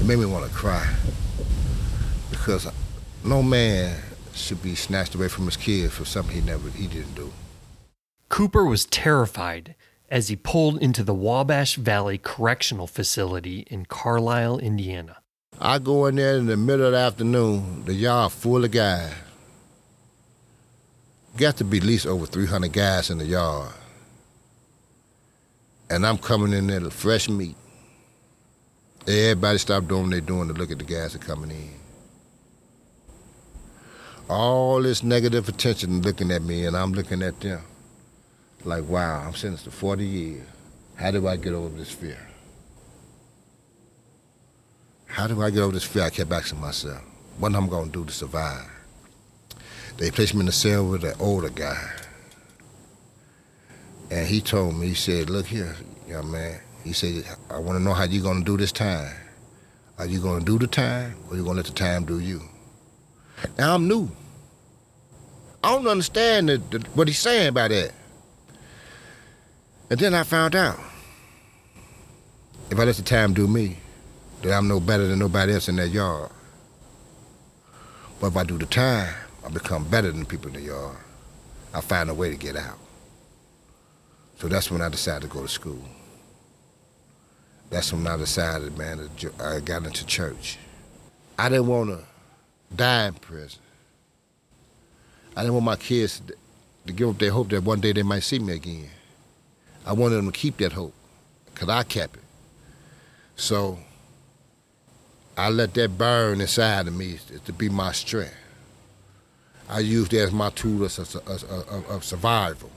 it 0.00 0.06
made 0.06 0.18
me 0.18 0.24
want 0.26 0.44
to 0.46 0.50
cry 0.50 0.88
because 2.30 2.66
no 3.22 3.42
man 3.42 4.00
should 4.32 4.62
be 4.62 4.74
snatched 4.74 5.14
away 5.14 5.28
from 5.28 5.44
his 5.44 5.56
kid 5.56 5.92
for 5.92 6.04
something 6.04 6.34
he 6.34 6.40
never 6.40 6.70
he 6.70 6.86
didn't 6.86 7.14
do. 7.14 7.30
Cooper 8.30 8.64
was 8.64 8.86
terrified 8.86 9.74
as 10.08 10.28
he 10.28 10.36
pulled 10.36 10.80
into 10.82 11.04
the 11.04 11.14
Wabash 11.14 11.76
Valley 11.76 12.16
Correctional 12.16 12.86
Facility 12.86 13.66
in 13.70 13.84
Carlisle, 13.86 14.58
Indiana. 14.58 15.18
I 15.60 15.78
go 15.78 16.06
in 16.06 16.16
there 16.16 16.36
in 16.36 16.46
the 16.46 16.56
middle 16.56 16.86
of 16.86 16.92
the 16.92 16.98
afternoon, 16.98 17.84
the 17.84 17.92
yard 17.92 18.32
full 18.32 18.64
of 18.64 18.70
guys. 18.70 19.12
Got 21.36 21.58
to 21.58 21.64
be 21.64 21.78
at 21.78 21.84
least 21.84 22.06
over 22.06 22.24
300 22.26 22.72
guys 22.72 23.10
in 23.10 23.18
the 23.18 23.26
yard. 23.26 23.72
And 25.90 26.06
I'm 26.06 26.18
coming 26.18 26.52
in 26.52 26.68
there 26.68 26.80
to 26.80 26.90
fresh 26.90 27.28
meat. 27.28 27.56
Everybody 29.06 29.58
stopped 29.58 29.88
doing 29.88 30.02
what 30.02 30.10
they're 30.10 30.20
doing 30.20 30.48
to 30.48 30.54
look 30.54 30.70
at 30.70 30.78
the 30.78 30.84
guys 30.84 31.14
that 31.14 31.22
coming 31.22 31.50
in. 31.50 31.70
All 34.28 34.80
this 34.82 35.02
negative 35.02 35.48
attention 35.48 36.02
looking 36.02 36.30
at 36.30 36.42
me, 36.42 36.64
and 36.66 36.76
I'm 36.76 36.92
looking 36.92 37.22
at 37.22 37.40
them. 37.40 37.62
Like, 38.64 38.86
wow, 38.88 39.24
I'm 39.26 39.34
sentenced 39.34 39.64
to 39.64 39.70
40 39.70 40.04
years. 40.04 40.46
How 40.94 41.10
do 41.10 41.26
I 41.26 41.36
get 41.36 41.54
over 41.54 41.74
this 41.76 41.90
fear? 41.90 42.18
How 45.06 45.26
do 45.26 45.42
I 45.42 45.50
get 45.50 45.60
over 45.60 45.72
this 45.72 45.84
fear? 45.84 46.04
I 46.04 46.10
kept 46.10 46.30
asking 46.30 46.60
myself, 46.60 47.02
what 47.38 47.54
am 47.54 47.64
I 47.64 47.68
going 47.68 47.90
to 47.90 47.98
do 48.00 48.04
to 48.04 48.12
survive? 48.12 48.70
They 49.96 50.10
placed 50.10 50.34
me 50.34 50.40
in 50.40 50.46
the 50.46 50.52
cell 50.52 50.86
with 50.86 51.04
an 51.04 51.14
older 51.18 51.48
guy. 51.48 51.90
And 54.10 54.26
he 54.28 54.40
told 54.40 54.76
me, 54.76 54.88
he 54.88 54.94
said, 54.94 55.30
look 55.30 55.46
here, 55.46 55.74
young 56.06 56.30
man. 56.30 56.60
He 56.84 56.92
said, 56.92 57.24
I 57.50 57.58
want 57.58 57.78
to 57.78 57.82
know 57.82 57.92
how 57.92 58.04
you're 58.04 58.22
going 58.22 58.38
to 58.38 58.44
do 58.44 58.56
this 58.56 58.72
time. 58.72 59.14
Are 59.98 60.06
you 60.06 60.20
going 60.20 60.40
to 60.40 60.44
do 60.44 60.58
the 60.58 60.66
time 60.66 61.14
or 61.28 61.36
you 61.36 61.44
going 61.44 61.56
to 61.56 61.62
let 61.62 61.66
the 61.66 61.72
time 61.72 62.04
do 62.04 62.20
you? 62.20 62.40
Now, 63.58 63.74
I'm 63.74 63.86
new. 63.86 64.10
I 65.62 65.74
don't 65.74 65.86
understand 65.86 66.48
the, 66.48 66.58
the, 66.58 66.78
what 66.94 67.08
he's 67.08 67.18
saying 67.18 67.52
by 67.52 67.68
that. 67.68 67.92
And 69.90 70.00
then 70.00 70.14
I 70.14 70.22
found 70.22 70.56
out 70.56 70.78
if 72.70 72.78
I 72.78 72.84
let 72.84 72.96
the 72.96 73.02
time 73.02 73.34
do 73.34 73.46
me, 73.46 73.76
that 74.42 74.52
I'm 74.52 74.68
no 74.68 74.80
better 74.80 75.06
than 75.06 75.18
nobody 75.18 75.52
else 75.52 75.68
in 75.68 75.76
that 75.76 75.88
yard. 75.88 76.30
But 78.20 78.28
if 78.28 78.36
I 78.36 78.44
do 78.44 78.56
the 78.56 78.66
time, 78.66 79.12
I 79.44 79.48
become 79.48 79.84
better 79.84 80.10
than 80.10 80.20
the 80.20 80.26
people 80.26 80.48
in 80.48 80.54
the 80.54 80.62
yard. 80.62 80.96
I 81.74 81.80
find 81.80 82.08
a 82.08 82.14
way 82.14 82.30
to 82.30 82.36
get 82.36 82.56
out. 82.56 82.78
So 84.38 84.48
that's 84.48 84.70
when 84.70 84.80
I 84.80 84.88
decided 84.88 85.22
to 85.22 85.28
go 85.28 85.42
to 85.42 85.48
school. 85.48 85.82
That's 87.70 87.92
when 87.92 88.06
I 88.06 88.16
decided, 88.16 88.76
man, 88.76 89.08
I 89.40 89.60
got 89.60 89.86
into 89.86 90.04
church. 90.04 90.58
I 91.38 91.48
didn't 91.48 91.68
want 91.68 91.90
to 91.90 92.04
die 92.74 93.06
in 93.06 93.14
prison. 93.14 93.60
I 95.36 95.42
didn't 95.42 95.54
want 95.54 95.66
my 95.66 95.76
kids 95.76 96.20
to 96.86 96.92
give 96.92 97.08
up 97.08 97.18
their 97.18 97.30
hope 97.30 97.48
that 97.50 97.62
one 97.62 97.80
day 97.80 97.92
they 97.92 98.02
might 98.02 98.24
see 98.24 98.40
me 98.40 98.54
again. 98.54 98.90
I 99.86 99.92
wanted 99.92 100.16
them 100.16 100.26
to 100.30 100.38
keep 100.38 100.56
that 100.58 100.72
hope 100.72 100.92
because 101.46 101.68
I 101.68 101.84
kept 101.84 102.16
it. 102.16 102.22
So 103.36 103.78
I 105.38 105.48
let 105.48 105.72
that 105.74 105.96
burn 105.96 106.40
inside 106.40 106.88
of 106.88 106.94
me 106.94 107.18
to 107.44 107.52
be 107.52 107.68
my 107.68 107.92
strength. 107.92 108.34
I 109.68 109.78
used 109.78 110.10
that 110.10 110.24
as 110.24 110.32
my 110.32 110.50
tool 110.50 110.84
of 110.84 112.04
survival. 112.04 112.70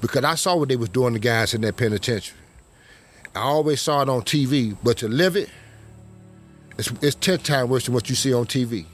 Because 0.00 0.24
I 0.24 0.36
saw 0.36 0.56
what 0.56 0.68
they 0.68 0.76
was 0.76 0.88
doing 0.88 1.14
to 1.14 1.20
guys 1.20 1.52
in 1.52 1.60
that 1.62 1.76
penitentiary. 1.76 2.38
I 3.34 3.40
always 3.40 3.80
saw 3.80 4.02
it 4.02 4.08
on 4.08 4.22
TV, 4.22 4.76
but 4.82 4.98
to 4.98 5.08
live 5.08 5.36
it, 5.36 5.48
it's, 6.78 6.90
it's 7.02 7.14
10 7.16 7.38
times 7.38 7.70
worse 7.70 7.84
than 7.86 7.94
what 7.94 8.08
you 8.08 8.14
see 8.14 8.32
on 8.34 8.44
TV. 8.44 8.84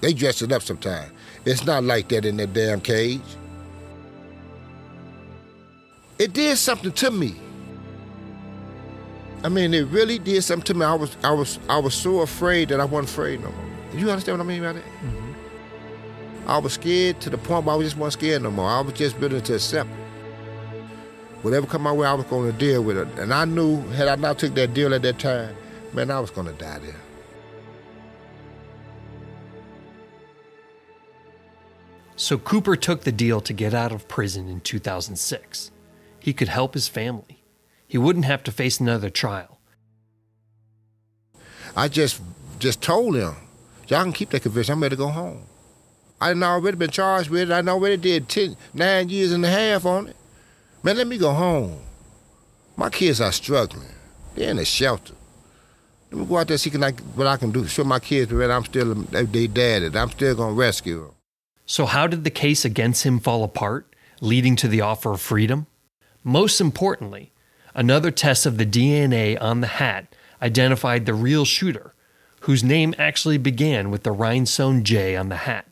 They 0.00 0.12
dress 0.12 0.42
it 0.42 0.52
up 0.52 0.62
sometimes. 0.62 1.12
It's 1.44 1.64
not 1.64 1.84
like 1.84 2.08
that 2.08 2.24
in 2.24 2.36
that 2.38 2.52
damn 2.52 2.80
cage. 2.80 3.20
It 6.18 6.32
did 6.32 6.56
something 6.58 6.92
to 6.92 7.10
me. 7.10 7.34
I 9.44 9.48
mean, 9.48 9.74
it 9.74 9.86
really 9.88 10.18
did 10.18 10.42
something 10.42 10.64
to 10.66 10.74
me. 10.74 10.84
I 10.84 10.94
was, 10.94 11.16
I 11.22 11.30
was, 11.30 11.58
I 11.68 11.78
was 11.78 11.94
so 11.94 12.20
afraid 12.20 12.70
that 12.70 12.80
I 12.80 12.84
wasn't 12.84 13.10
afraid 13.10 13.40
no 13.40 13.50
more. 13.50 13.64
You 13.94 14.10
understand 14.10 14.38
what 14.38 14.44
I 14.44 14.48
mean 14.48 14.62
by 14.62 14.72
that? 14.72 14.82
Mm-hmm. 14.82 16.48
I 16.48 16.58
was 16.58 16.74
scared 16.74 17.20
to 17.20 17.30
the 17.30 17.38
point 17.38 17.64
where 17.64 17.76
I 17.76 17.82
just 17.82 17.96
wasn't 17.96 18.20
scared 18.20 18.42
no 18.42 18.50
more. 18.50 18.68
I 18.68 18.80
was 18.80 18.94
just 18.94 19.18
willing 19.18 19.42
to 19.42 19.54
accept 19.54 19.88
it. 19.90 20.05
Whatever 21.42 21.66
come 21.66 21.82
my 21.82 21.92
way, 21.92 22.06
I 22.06 22.14
was 22.14 22.24
going 22.26 22.50
to 22.50 22.58
deal 22.58 22.82
with 22.82 22.96
it. 22.96 23.08
And 23.18 23.32
I 23.32 23.44
knew, 23.44 23.80
had 23.88 24.08
I 24.08 24.16
not 24.16 24.38
took 24.38 24.54
that 24.54 24.74
deal 24.74 24.94
at 24.94 25.02
that 25.02 25.18
time, 25.18 25.54
man, 25.92 26.10
I 26.10 26.18
was 26.18 26.30
going 26.30 26.46
to 26.46 26.52
die 26.52 26.78
there. 26.78 26.96
So 32.16 32.38
Cooper 32.38 32.76
took 32.76 33.02
the 33.02 33.12
deal 33.12 33.40
to 33.42 33.52
get 33.52 33.74
out 33.74 33.92
of 33.92 34.08
prison 34.08 34.48
in 34.48 34.60
2006. 34.62 35.70
He 36.18 36.32
could 36.32 36.48
help 36.48 36.74
his 36.74 36.88
family. 36.88 37.44
He 37.86 37.98
wouldn't 37.98 38.24
have 38.24 38.42
to 38.44 38.52
face 38.52 38.80
another 38.80 39.10
trial. 39.10 39.60
I 41.76 41.88
just 41.88 42.20
just 42.58 42.80
told 42.80 43.14
him, 43.16 43.34
y'all 43.86 44.02
can 44.02 44.12
keep 44.14 44.30
that 44.30 44.42
conviction. 44.42 44.72
I'm 44.72 44.82
ready 44.82 44.96
to 44.96 44.98
go 44.98 45.08
home. 45.08 45.42
I 46.20 46.28
done 46.28 46.42
already 46.42 46.78
been 46.78 46.90
charged 46.90 47.28
with 47.28 47.50
it. 47.50 47.52
I 47.52 47.60
already 47.60 47.98
did 47.98 48.28
ten, 48.30 48.56
nine 48.72 49.10
years 49.10 49.32
and 49.32 49.44
a 49.44 49.50
half 49.50 49.84
on 49.84 50.08
it. 50.08 50.16
Man, 50.82 50.96
let 50.96 51.06
me 51.06 51.18
go 51.18 51.32
home. 51.32 51.80
My 52.76 52.90
kids 52.90 53.20
are 53.20 53.32
struggling. 53.32 53.88
They're 54.34 54.50
in 54.50 54.58
a 54.58 54.64
shelter. 54.64 55.14
Let 56.10 56.20
me 56.20 56.26
go 56.26 56.38
out 56.38 56.48
there 56.48 56.58
see 56.58 56.70
I, 56.80 56.90
what 56.90 57.26
I 57.26 57.36
can 57.36 57.50
do. 57.50 57.66
Show 57.66 57.84
my 57.84 57.98
kids 57.98 58.30
that 58.30 58.50
I'm 58.50 58.64
still 58.64 58.94
they 58.94 59.46
daddy. 59.46 59.86
I'm 59.98 60.10
still 60.10 60.34
gonna 60.34 60.52
rescue 60.52 61.02
them. 61.02 61.14
So 61.64 61.86
how 61.86 62.06
did 62.06 62.22
the 62.22 62.30
case 62.30 62.64
against 62.64 63.02
him 63.02 63.18
fall 63.18 63.42
apart, 63.42 63.92
leading 64.20 64.54
to 64.56 64.68
the 64.68 64.80
offer 64.82 65.12
of 65.12 65.20
freedom? 65.20 65.66
Most 66.22 66.60
importantly, 66.60 67.32
another 67.74 68.10
test 68.10 68.46
of 68.46 68.56
the 68.56 68.66
DNA 68.66 69.40
on 69.40 69.60
the 69.60 69.66
hat 69.66 70.14
identified 70.40 71.06
the 71.06 71.14
real 71.14 71.44
shooter, 71.44 71.94
whose 72.40 72.62
name 72.62 72.94
actually 72.98 73.38
began 73.38 73.90
with 73.90 74.04
the 74.04 74.12
rhinestone 74.12 74.84
J 74.84 75.16
on 75.16 75.28
the 75.28 75.36
hat. 75.36 75.66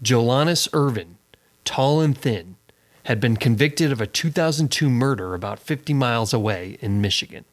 Jolannes 0.00 0.68
Irvin, 0.72 1.18
tall 1.64 2.00
and 2.00 2.16
thin, 2.16 2.56
had 3.04 3.20
been 3.20 3.36
convicted 3.36 3.92
of 3.92 4.00
a 4.00 4.06
2002 4.06 4.88
murder 4.90 5.34
about 5.34 5.58
50 5.58 5.94
miles 5.94 6.32
away 6.32 6.78
in 6.80 7.00
Michigan. 7.00 7.44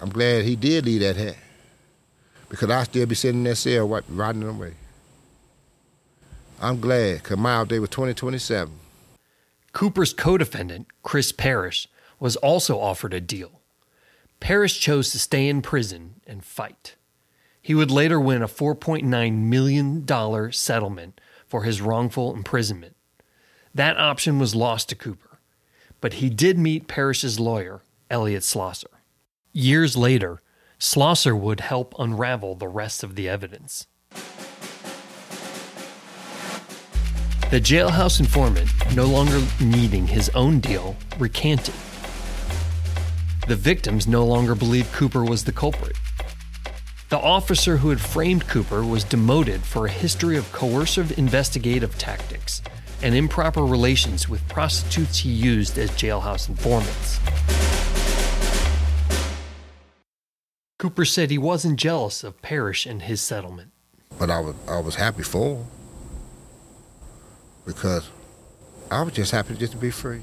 I'm 0.00 0.10
glad 0.10 0.44
he 0.44 0.56
did 0.56 0.86
leave 0.86 1.00
that 1.00 1.16
hat 1.16 1.36
because 2.48 2.70
I'd 2.70 2.84
still 2.84 3.06
be 3.06 3.14
sitting 3.14 3.40
in 3.40 3.44
that 3.44 3.56
cell 3.56 3.86
riding 3.86 4.42
away. 4.42 4.74
I'm 6.60 6.80
glad 6.80 7.22
because 7.22 7.38
my 7.38 7.56
out 7.56 7.68
day 7.68 7.80
was 7.80 7.90
2027. 7.90 8.72
Cooper's 9.72 10.12
co 10.12 10.38
defendant, 10.38 10.86
Chris 11.02 11.32
Parrish, 11.32 11.88
was 12.20 12.36
also 12.36 12.78
offered 12.78 13.14
a 13.14 13.20
deal. 13.20 13.60
Parrish 14.38 14.78
chose 14.78 15.10
to 15.10 15.18
stay 15.18 15.48
in 15.48 15.62
prison 15.62 16.20
and 16.26 16.44
fight. 16.44 16.94
He 17.60 17.74
would 17.74 17.90
later 17.90 18.20
win 18.20 18.42
a 18.42 18.48
$4.9 18.48 19.34
million 19.38 20.52
settlement 20.52 21.20
for 21.46 21.62
his 21.62 21.80
wrongful 21.80 22.34
imprisonment. 22.34 22.96
That 23.74 23.96
option 23.96 24.38
was 24.38 24.54
lost 24.54 24.90
to 24.90 24.94
Cooper, 24.94 25.38
but 26.02 26.14
he 26.14 26.28
did 26.28 26.58
meet 26.58 26.88
Parrish's 26.88 27.40
lawyer, 27.40 27.80
Elliot 28.10 28.42
Slosser. 28.42 28.98
Years 29.50 29.96
later, 29.96 30.42
Slosser 30.78 31.38
would 31.38 31.60
help 31.60 31.94
unravel 31.98 32.54
the 32.54 32.68
rest 32.68 33.02
of 33.02 33.14
the 33.14 33.30
evidence. 33.30 33.86
The 37.50 37.60
jailhouse 37.60 38.20
informant, 38.20 38.68
no 38.94 39.06
longer 39.06 39.40
needing 39.58 40.06
his 40.06 40.28
own 40.30 40.60
deal, 40.60 40.94
recanted. 41.18 41.74
The 43.48 43.56
victims 43.56 44.06
no 44.06 44.26
longer 44.26 44.54
believed 44.54 44.92
Cooper 44.92 45.24
was 45.24 45.44
the 45.44 45.52
culprit. 45.52 45.96
The 47.08 47.18
officer 47.18 47.78
who 47.78 47.88
had 47.88 48.00
framed 48.00 48.48
Cooper 48.48 48.84
was 48.84 49.04
demoted 49.04 49.62
for 49.62 49.86
a 49.86 49.90
history 49.90 50.36
of 50.36 50.50
coercive 50.52 51.18
investigative 51.18 51.96
tactics 51.96 52.60
and 53.02 53.14
improper 53.14 53.62
relations 53.62 54.28
with 54.28 54.46
prostitutes 54.48 55.18
he 55.18 55.30
used 55.30 55.76
as 55.78 55.90
jailhouse 55.90 56.48
informants. 56.48 57.20
Cooper 60.78 61.04
said 61.04 61.30
he 61.30 61.38
wasn't 61.38 61.78
jealous 61.78 62.24
of 62.24 62.42
Parrish 62.42 62.86
and 62.86 63.02
his 63.02 63.20
settlement. 63.20 63.70
But 64.18 64.30
I 64.30 64.40
was 64.40 64.56
I 64.68 64.80
was 64.80 64.96
happy 64.96 65.22
for 65.22 65.56
him. 65.56 65.66
Because 67.64 68.08
I 68.90 69.02
was 69.02 69.12
just 69.12 69.30
happy 69.30 69.54
just 69.54 69.72
to 69.72 69.78
be 69.78 69.90
free. 69.90 70.22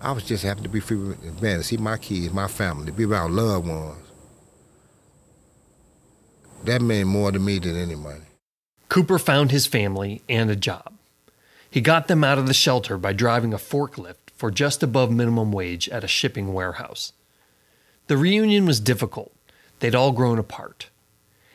I 0.00 0.12
was 0.12 0.22
just 0.22 0.44
happy 0.44 0.62
to 0.62 0.68
be 0.68 0.80
free, 0.80 0.98
man, 1.40 1.58
to 1.58 1.62
see 1.62 1.76
my 1.76 1.96
kids, 1.96 2.32
my 2.32 2.46
family, 2.46 2.86
to 2.86 2.92
be 2.92 3.04
around 3.04 3.34
loved 3.34 3.66
ones. 3.66 3.96
That 6.64 6.82
meant 6.82 7.08
more 7.08 7.32
to 7.32 7.38
me 7.38 7.58
than 7.58 7.74
any 7.74 7.96
money. 7.96 8.20
Cooper 8.88 9.18
found 9.18 9.50
his 9.50 9.66
family 9.66 10.22
and 10.28 10.50
a 10.50 10.56
job. 10.56 10.97
He 11.70 11.80
got 11.80 12.08
them 12.08 12.24
out 12.24 12.38
of 12.38 12.46
the 12.46 12.54
shelter 12.54 12.96
by 12.96 13.12
driving 13.12 13.52
a 13.52 13.58
forklift 13.58 14.30
for 14.34 14.50
just 14.50 14.82
above 14.82 15.10
minimum 15.10 15.52
wage 15.52 15.88
at 15.88 16.04
a 16.04 16.08
shipping 16.08 16.52
warehouse. 16.52 17.12
The 18.06 18.16
reunion 18.16 18.64
was 18.64 18.80
difficult. 18.80 19.32
They'd 19.80 19.94
all 19.94 20.12
grown 20.12 20.38
apart. 20.38 20.88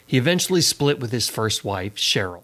He 0.05 0.17
eventually 0.17 0.61
split 0.61 0.99
with 0.99 1.11
his 1.11 1.29
first 1.29 1.65
wife, 1.65 1.95
Cheryl. 1.95 2.43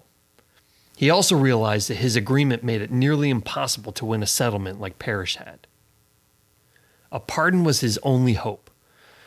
He 0.97 1.09
also 1.09 1.38
realized 1.38 1.89
that 1.89 1.95
his 1.95 2.15
agreement 2.15 2.63
made 2.63 2.81
it 2.81 2.91
nearly 2.91 3.29
impossible 3.29 3.91
to 3.93 4.05
win 4.05 4.23
a 4.23 4.27
settlement 4.27 4.81
like 4.81 4.99
Parrish 4.99 5.35
had. 5.35 5.67
A 7.11 7.19
pardon 7.19 7.63
was 7.63 7.81
his 7.81 7.97
only 8.03 8.33
hope. 8.33 8.69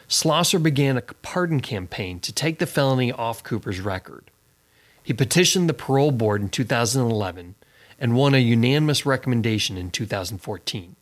Slosser 0.08 0.62
began 0.62 0.99
a 0.99 1.02
pardon 1.02 1.61
campaign 1.61 2.20
to 2.20 2.32
take 2.32 2.58
the 2.58 2.66
felony 2.66 3.11
off 3.12 3.42
Cooper's 3.42 3.80
record. 3.80 4.30
He 5.02 5.12
petitioned 5.12 5.68
the 5.68 5.75
parole 5.75 6.11
board 6.12 6.42
in 6.42 6.49
2011 6.49 7.54
and 8.02 8.16
won 8.16 8.35
a 8.35 8.38
unanimous 8.38 9.06
recommendation 9.06 9.78
in 9.78 9.88
2014. 9.88 10.97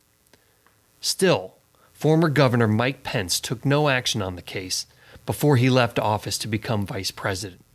Still, 0.99 1.55
former 1.91 2.29
Governor 2.29 2.67
Mike 2.67 3.01
Pence 3.01 3.39
took 3.39 3.65
no 3.65 3.89
action 3.89 4.21
on 4.21 4.35
the 4.35 4.41
case 4.43 4.85
before 5.25 5.57
he 5.57 5.67
left 5.67 5.97
office 5.97 6.37
to 6.37 6.47
become 6.47 6.85
vice 6.85 7.09
president. 7.09 7.65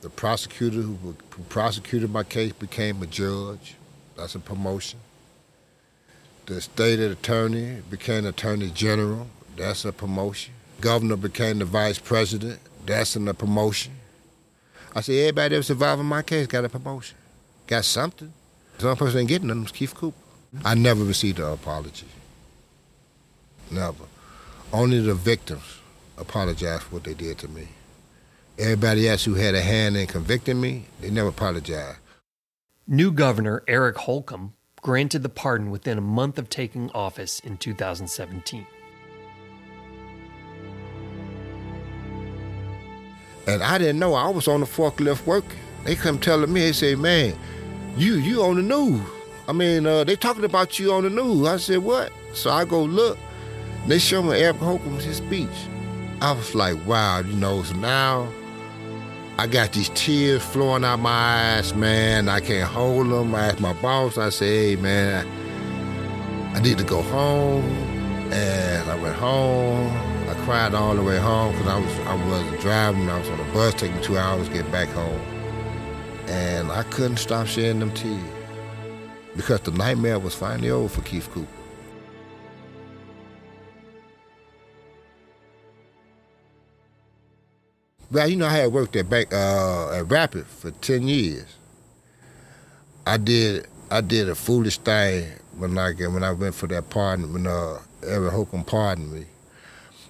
The 0.00 0.08
prosecutor 0.08 0.80
who, 0.80 1.14
prosecuted 1.50 2.10
my 2.10 2.22
case 2.22 2.52
became 2.52 3.02
a 3.02 3.06
judge. 3.06 3.74
That's 4.16 4.34
a 4.34 4.38
promotion. 4.38 5.00
The 6.46 6.62
state 6.62 7.00
attorney 7.00 7.82
became 7.90 8.24
attorney 8.24 8.70
general. 8.70 9.26
That's 9.58 9.84
a 9.84 9.92
promotion. 9.92 10.54
Governor 10.80 11.16
became 11.16 11.58
the 11.58 11.66
vice 11.66 11.98
president. 11.98 12.60
That's 12.86 13.14
a 13.14 13.34
promotion. 13.34 13.92
I 14.94 15.02
said, 15.02 15.16
everybody 15.16 15.50
that 15.50 15.58
was 15.58 15.68
involved 15.68 16.00
in 16.00 16.06
my 16.06 16.22
case 16.22 16.46
got 16.46 16.64
a 16.64 16.70
promotion. 16.70 17.18
Got 17.66 17.84
something. 17.84 18.32
The 18.80 18.88
only 18.88 18.98
person 18.98 19.18
that 19.18 19.26
getting 19.26 19.48
them 19.48 19.62
was 19.62 19.72
Keith 19.72 19.94
Cooper. 19.94 20.16
I 20.64 20.74
never 20.74 21.04
received 21.04 21.38
an 21.38 21.52
apology. 21.52 22.06
Never. 23.70 24.04
Only 24.72 25.00
the 25.00 25.14
victims 25.14 25.80
apologized 26.16 26.84
for 26.84 26.96
what 26.96 27.04
they 27.04 27.14
did 27.14 27.38
to 27.38 27.48
me. 27.48 27.68
Everybody 28.58 29.08
else 29.08 29.24
who 29.24 29.34
had 29.34 29.54
a 29.54 29.62
hand 29.62 29.96
in 29.96 30.06
convicting 30.06 30.60
me, 30.60 30.86
they 31.00 31.10
never 31.10 31.28
apologized. 31.28 31.98
New 32.86 33.12
Governor 33.12 33.62
Eric 33.68 33.96
Holcomb 33.98 34.54
granted 34.82 35.22
the 35.22 35.28
pardon 35.28 35.70
within 35.70 35.98
a 35.98 36.02
month 36.02 36.38
of 36.38 36.48
taking 36.48 36.90
office 36.90 37.40
in 37.40 37.56
2017. 37.56 38.66
And 43.46 43.62
I 43.62 43.78
didn't 43.78 43.98
know 43.98 44.14
I 44.14 44.28
was 44.28 44.48
on 44.48 44.60
the 44.60 44.66
forklift 44.66 45.26
working. 45.26 45.58
They 45.84 45.96
come 45.96 46.18
telling 46.18 46.52
me, 46.52 46.60
they 46.60 46.72
say, 46.72 46.94
man, 46.94 47.36
you 47.96 48.14
you 48.14 48.42
on 48.42 48.56
the 48.56 48.62
news. 48.62 49.00
I 49.48 49.52
mean, 49.52 49.86
uh, 49.86 50.04
they 50.04 50.16
talking 50.16 50.44
about 50.44 50.78
you 50.78 50.92
on 50.92 51.02
the 51.02 51.10
news. 51.10 51.46
I 51.46 51.56
said, 51.56 51.78
what? 51.78 52.12
So 52.34 52.50
I 52.50 52.64
go 52.64 52.82
look. 52.82 53.18
They 53.86 53.98
show 53.98 54.22
me 54.22 54.36
Eric 54.36 54.56
Holcomb's 54.56 55.04
his 55.04 55.16
speech. 55.16 55.48
I 56.20 56.32
was 56.32 56.54
like, 56.54 56.76
wow, 56.86 57.20
you 57.20 57.34
know, 57.34 57.62
so 57.62 57.74
now 57.76 58.28
I 59.38 59.46
got 59.46 59.72
these 59.72 59.88
tears 59.94 60.42
flowing 60.44 60.84
out 60.84 61.00
my 61.00 61.56
eyes, 61.56 61.74
man. 61.74 62.28
I 62.28 62.40
can't 62.40 62.70
hold 62.70 63.08
them. 63.10 63.34
I 63.34 63.46
asked 63.46 63.60
my 63.60 63.72
boss, 63.72 64.18
I 64.18 64.28
said, 64.28 64.46
hey, 64.46 64.76
man, 64.76 65.26
I 66.54 66.60
need 66.60 66.78
to 66.78 66.84
go 66.84 67.00
home. 67.02 67.64
And 68.32 68.90
I 68.90 68.94
went 69.00 69.16
home. 69.16 69.88
I 70.28 70.34
cried 70.44 70.74
all 70.74 70.94
the 70.94 71.02
way 71.02 71.18
home 71.18 71.52
because 71.52 71.66
I, 71.68 71.78
was, 71.80 71.98
I 72.06 72.26
wasn't 72.28 72.60
driving. 72.60 73.08
I 73.08 73.18
was 73.18 73.28
on 73.30 73.40
a 73.40 73.52
bus, 73.52 73.74
taking 73.74 74.00
two 74.02 74.18
hours 74.18 74.46
to 74.46 74.54
get 74.54 74.70
back 74.70 74.88
home. 74.88 75.20
And 76.30 76.70
I 76.70 76.84
couldn't 76.84 77.16
stop 77.16 77.48
shedding 77.48 77.80
them 77.80 77.92
tears 77.92 78.22
because 79.34 79.60
the 79.62 79.72
nightmare 79.72 80.20
was 80.20 80.34
finally 80.34 80.70
over 80.70 80.88
for 80.88 81.02
Keith 81.02 81.28
Cooper. 81.32 81.48
Well, 88.12 88.28
you 88.28 88.36
know, 88.36 88.46
I 88.46 88.50
had 88.50 88.72
worked 88.72 88.96
at 88.96 89.10
bank 89.10 89.32
uh, 89.32 89.92
at 89.92 90.08
Rapid 90.08 90.46
for 90.46 90.70
ten 90.70 91.08
years. 91.08 91.46
I 93.06 93.16
did 93.16 93.66
I 93.90 94.00
did 94.00 94.28
a 94.28 94.34
foolish 94.34 94.78
thing 94.78 95.28
when 95.56 95.78
I 95.78 95.92
when 95.92 96.22
I 96.22 96.32
went 96.32 96.54
for 96.54 96.68
that 96.68 96.90
pardon 96.90 97.32
when 97.32 97.46
uh, 97.46 97.78
Eric 98.04 98.32
Holcomb 98.32 98.64
pardoned 98.64 99.12
me. 99.12 99.26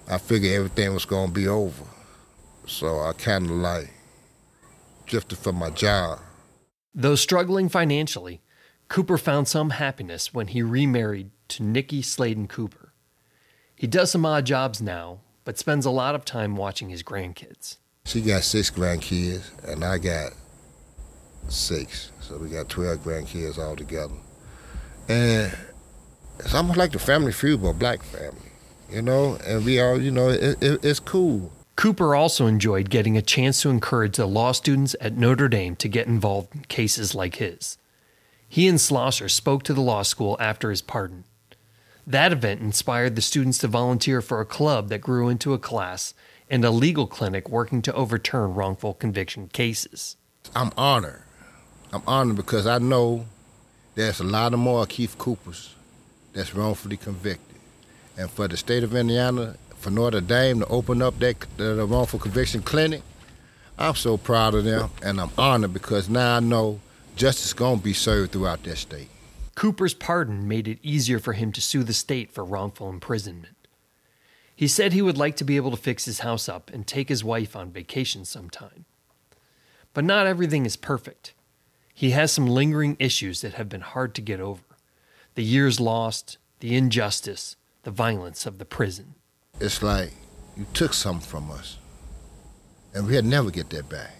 I 0.08 0.18
figured 0.18 0.52
everything 0.52 0.92
was 0.92 1.04
gonna 1.06 1.32
be 1.32 1.48
over, 1.48 1.84
so 2.66 3.00
I 3.00 3.12
kind 3.14 3.46
of 3.46 3.52
like 3.52 3.90
drifted 5.10 5.38
from 5.38 5.56
my 5.56 5.70
job. 5.70 6.20
Though 6.94 7.16
struggling 7.16 7.68
financially, 7.68 8.40
Cooper 8.88 9.18
found 9.18 9.48
some 9.48 9.70
happiness 9.70 10.32
when 10.32 10.48
he 10.48 10.62
remarried 10.62 11.30
to 11.48 11.62
Nikki 11.62 12.00
Sladen 12.00 12.46
Cooper. 12.46 12.92
He 13.74 13.86
does 13.86 14.10
some 14.10 14.24
odd 14.24 14.46
jobs 14.46 14.80
now, 14.80 15.20
but 15.44 15.58
spends 15.58 15.84
a 15.84 15.90
lot 15.90 16.14
of 16.14 16.24
time 16.24 16.56
watching 16.56 16.90
his 16.90 17.02
grandkids. 17.02 17.76
She 18.04 18.20
got 18.20 18.44
six 18.44 18.70
grandkids, 18.70 19.50
and 19.64 19.84
I 19.84 19.98
got 19.98 20.32
six. 21.48 22.12
So 22.20 22.38
we 22.38 22.48
got 22.48 22.68
12 22.68 22.98
grandkids 23.00 23.58
all 23.58 23.76
together. 23.76 24.14
And 25.08 25.52
it's 26.38 26.54
almost 26.54 26.78
like 26.78 26.92
the 26.92 26.98
family 26.98 27.32
feud, 27.32 27.62
but 27.62 27.74
black 27.74 28.02
family, 28.04 28.52
you 28.90 29.02
know? 29.02 29.38
And 29.46 29.64
we 29.64 29.80
all, 29.80 30.00
you 30.00 30.12
know, 30.12 30.28
it, 30.28 30.62
it, 30.62 30.84
it's 30.84 31.00
cool. 31.00 31.52
Cooper 31.80 32.14
also 32.14 32.46
enjoyed 32.46 32.90
getting 32.90 33.16
a 33.16 33.22
chance 33.22 33.62
to 33.62 33.70
encourage 33.70 34.18
the 34.18 34.26
law 34.26 34.52
students 34.52 34.94
at 35.00 35.16
Notre 35.16 35.48
Dame 35.48 35.74
to 35.76 35.88
get 35.88 36.06
involved 36.06 36.54
in 36.54 36.60
cases 36.64 37.14
like 37.14 37.36
his. 37.36 37.78
He 38.46 38.68
and 38.68 38.76
Slosser 38.76 39.30
spoke 39.30 39.62
to 39.62 39.72
the 39.72 39.80
law 39.80 40.02
school 40.02 40.36
after 40.38 40.68
his 40.68 40.82
pardon. 40.82 41.24
That 42.06 42.32
event 42.32 42.60
inspired 42.60 43.16
the 43.16 43.22
students 43.22 43.56
to 43.60 43.66
volunteer 43.66 44.20
for 44.20 44.42
a 44.42 44.44
club 44.44 44.90
that 44.90 45.00
grew 45.00 45.30
into 45.30 45.54
a 45.54 45.58
class 45.58 46.12
and 46.50 46.66
a 46.66 46.70
legal 46.70 47.06
clinic 47.06 47.48
working 47.48 47.80
to 47.80 47.94
overturn 47.94 48.52
wrongful 48.52 48.92
conviction 48.92 49.48
cases. 49.48 50.18
I'm 50.54 50.72
honored. 50.76 51.22
I'm 51.94 52.02
honored 52.06 52.36
because 52.36 52.66
I 52.66 52.76
know 52.76 53.24
there's 53.94 54.20
a 54.20 54.24
lot 54.24 54.52
of 54.52 54.58
more 54.58 54.84
Keith 54.84 55.16
Coopers 55.16 55.74
that's 56.34 56.54
wrongfully 56.54 56.98
convicted. 56.98 57.56
And 58.18 58.30
for 58.30 58.48
the 58.48 58.58
state 58.58 58.84
of 58.84 58.94
Indiana, 58.94 59.56
for 59.80 59.90
Notre 59.90 60.20
Dame 60.20 60.60
to 60.60 60.66
open 60.66 61.02
up 61.02 61.18
that 61.18 61.36
the 61.56 61.86
wrongful 61.86 62.18
conviction 62.18 62.62
clinic, 62.62 63.02
I'm 63.78 63.94
so 63.94 64.16
proud 64.16 64.54
of 64.54 64.64
them 64.64 64.90
and 65.02 65.20
I'm 65.20 65.30
honored 65.38 65.72
because 65.72 66.08
now 66.08 66.36
I 66.36 66.40
know 66.40 66.80
justice 67.16 67.46
is 67.46 67.52
going 67.54 67.78
to 67.78 67.84
be 67.84 67.94
served 67.94 68.32
throughout 68.32 68.62
that 68.64 68.76
state. 68.76 69.08
Cooper's 69.54 69.94
pardon 69.94 70.46
made 70.46 70.68
it 70.68 70.78
easier 70.82 71.18
for 71.18 71.32
him 71.32 71.50
to 71.52 71.60
sue 71.60 71.82
the 71.82 71.92
state 71.92 72.30
for 72.30 72.44
wrongful 72.44 72.88
imprisonment. 72.88 73.56
He 74.54 74.68
said 74.68 74.92
he 74.92 75.02
would 75.02 75.16
like 75.16 75.36
to 75.36 75.44
be 75.44 75.56
able 75.56 75.70
to 75.70 75.76
fix 75.76 76.04
his 76.04 76.20
house 76.20 76.48
up 76.48 76.70
and 76.70 76.86
take 76.86 77.08
his 77.08 77.24
wife 77.24 77.56
on 77.56 77.70
vacation 77.72 78.26
sometime. 78.26 78.84
But 79.94 80.04
not 80.04 80.26
everything 80.26 80.66
is 80.66 80.76
perfect. 80.76 81.32
He 81.94 82.10
has 82.10 82.32
some 82.32 82.46
lingering 82.46 82.96
issues 82.98 83.40
that 83.40 83.54
have 83.54 83.68
been 83.68 83.80
hard 83.80 84.14
to 84.14 84.20
get 84.20 84.40
over 84.40 84.62
the 85.34 85.44
years 85.44 85.78
lost, 85.78 86.38
the 86.58 86.74
injustice, 86.76 87.56
the 87.82 87.90
violence 87.90 88.46
of 88.46 88.58
the 88.58 88.64
prison. 88.64 89.14
It's 89.60 89.82
like 89.82 90.12
you 90.56 90.66
took 90.72 90.94
something 90.94 91.26
from 91.26 91.50
us, 91.50 91.78
and 92.94 93.06
we'll 93.06 93.22
never 93.22 93.50
get 93.50 93.70
that 93.70 93.88
back. 93.88 94.12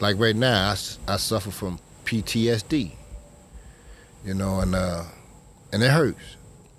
Like 0.00 0.18
right 0.18 0.36
now, 0.36 0.70
I, 0.70 1.12
I 1.12 1.16
suffer 1.16 1.50
from 1.50 1.78
PTSD, 2.04 2.92
you 4.24 4.34
know, 4.34 4.60
and 4.60 4.74
uh, 4.74 5.04
and 5.72 5.82
it 5.82 5.90
hurts 5.90 6.36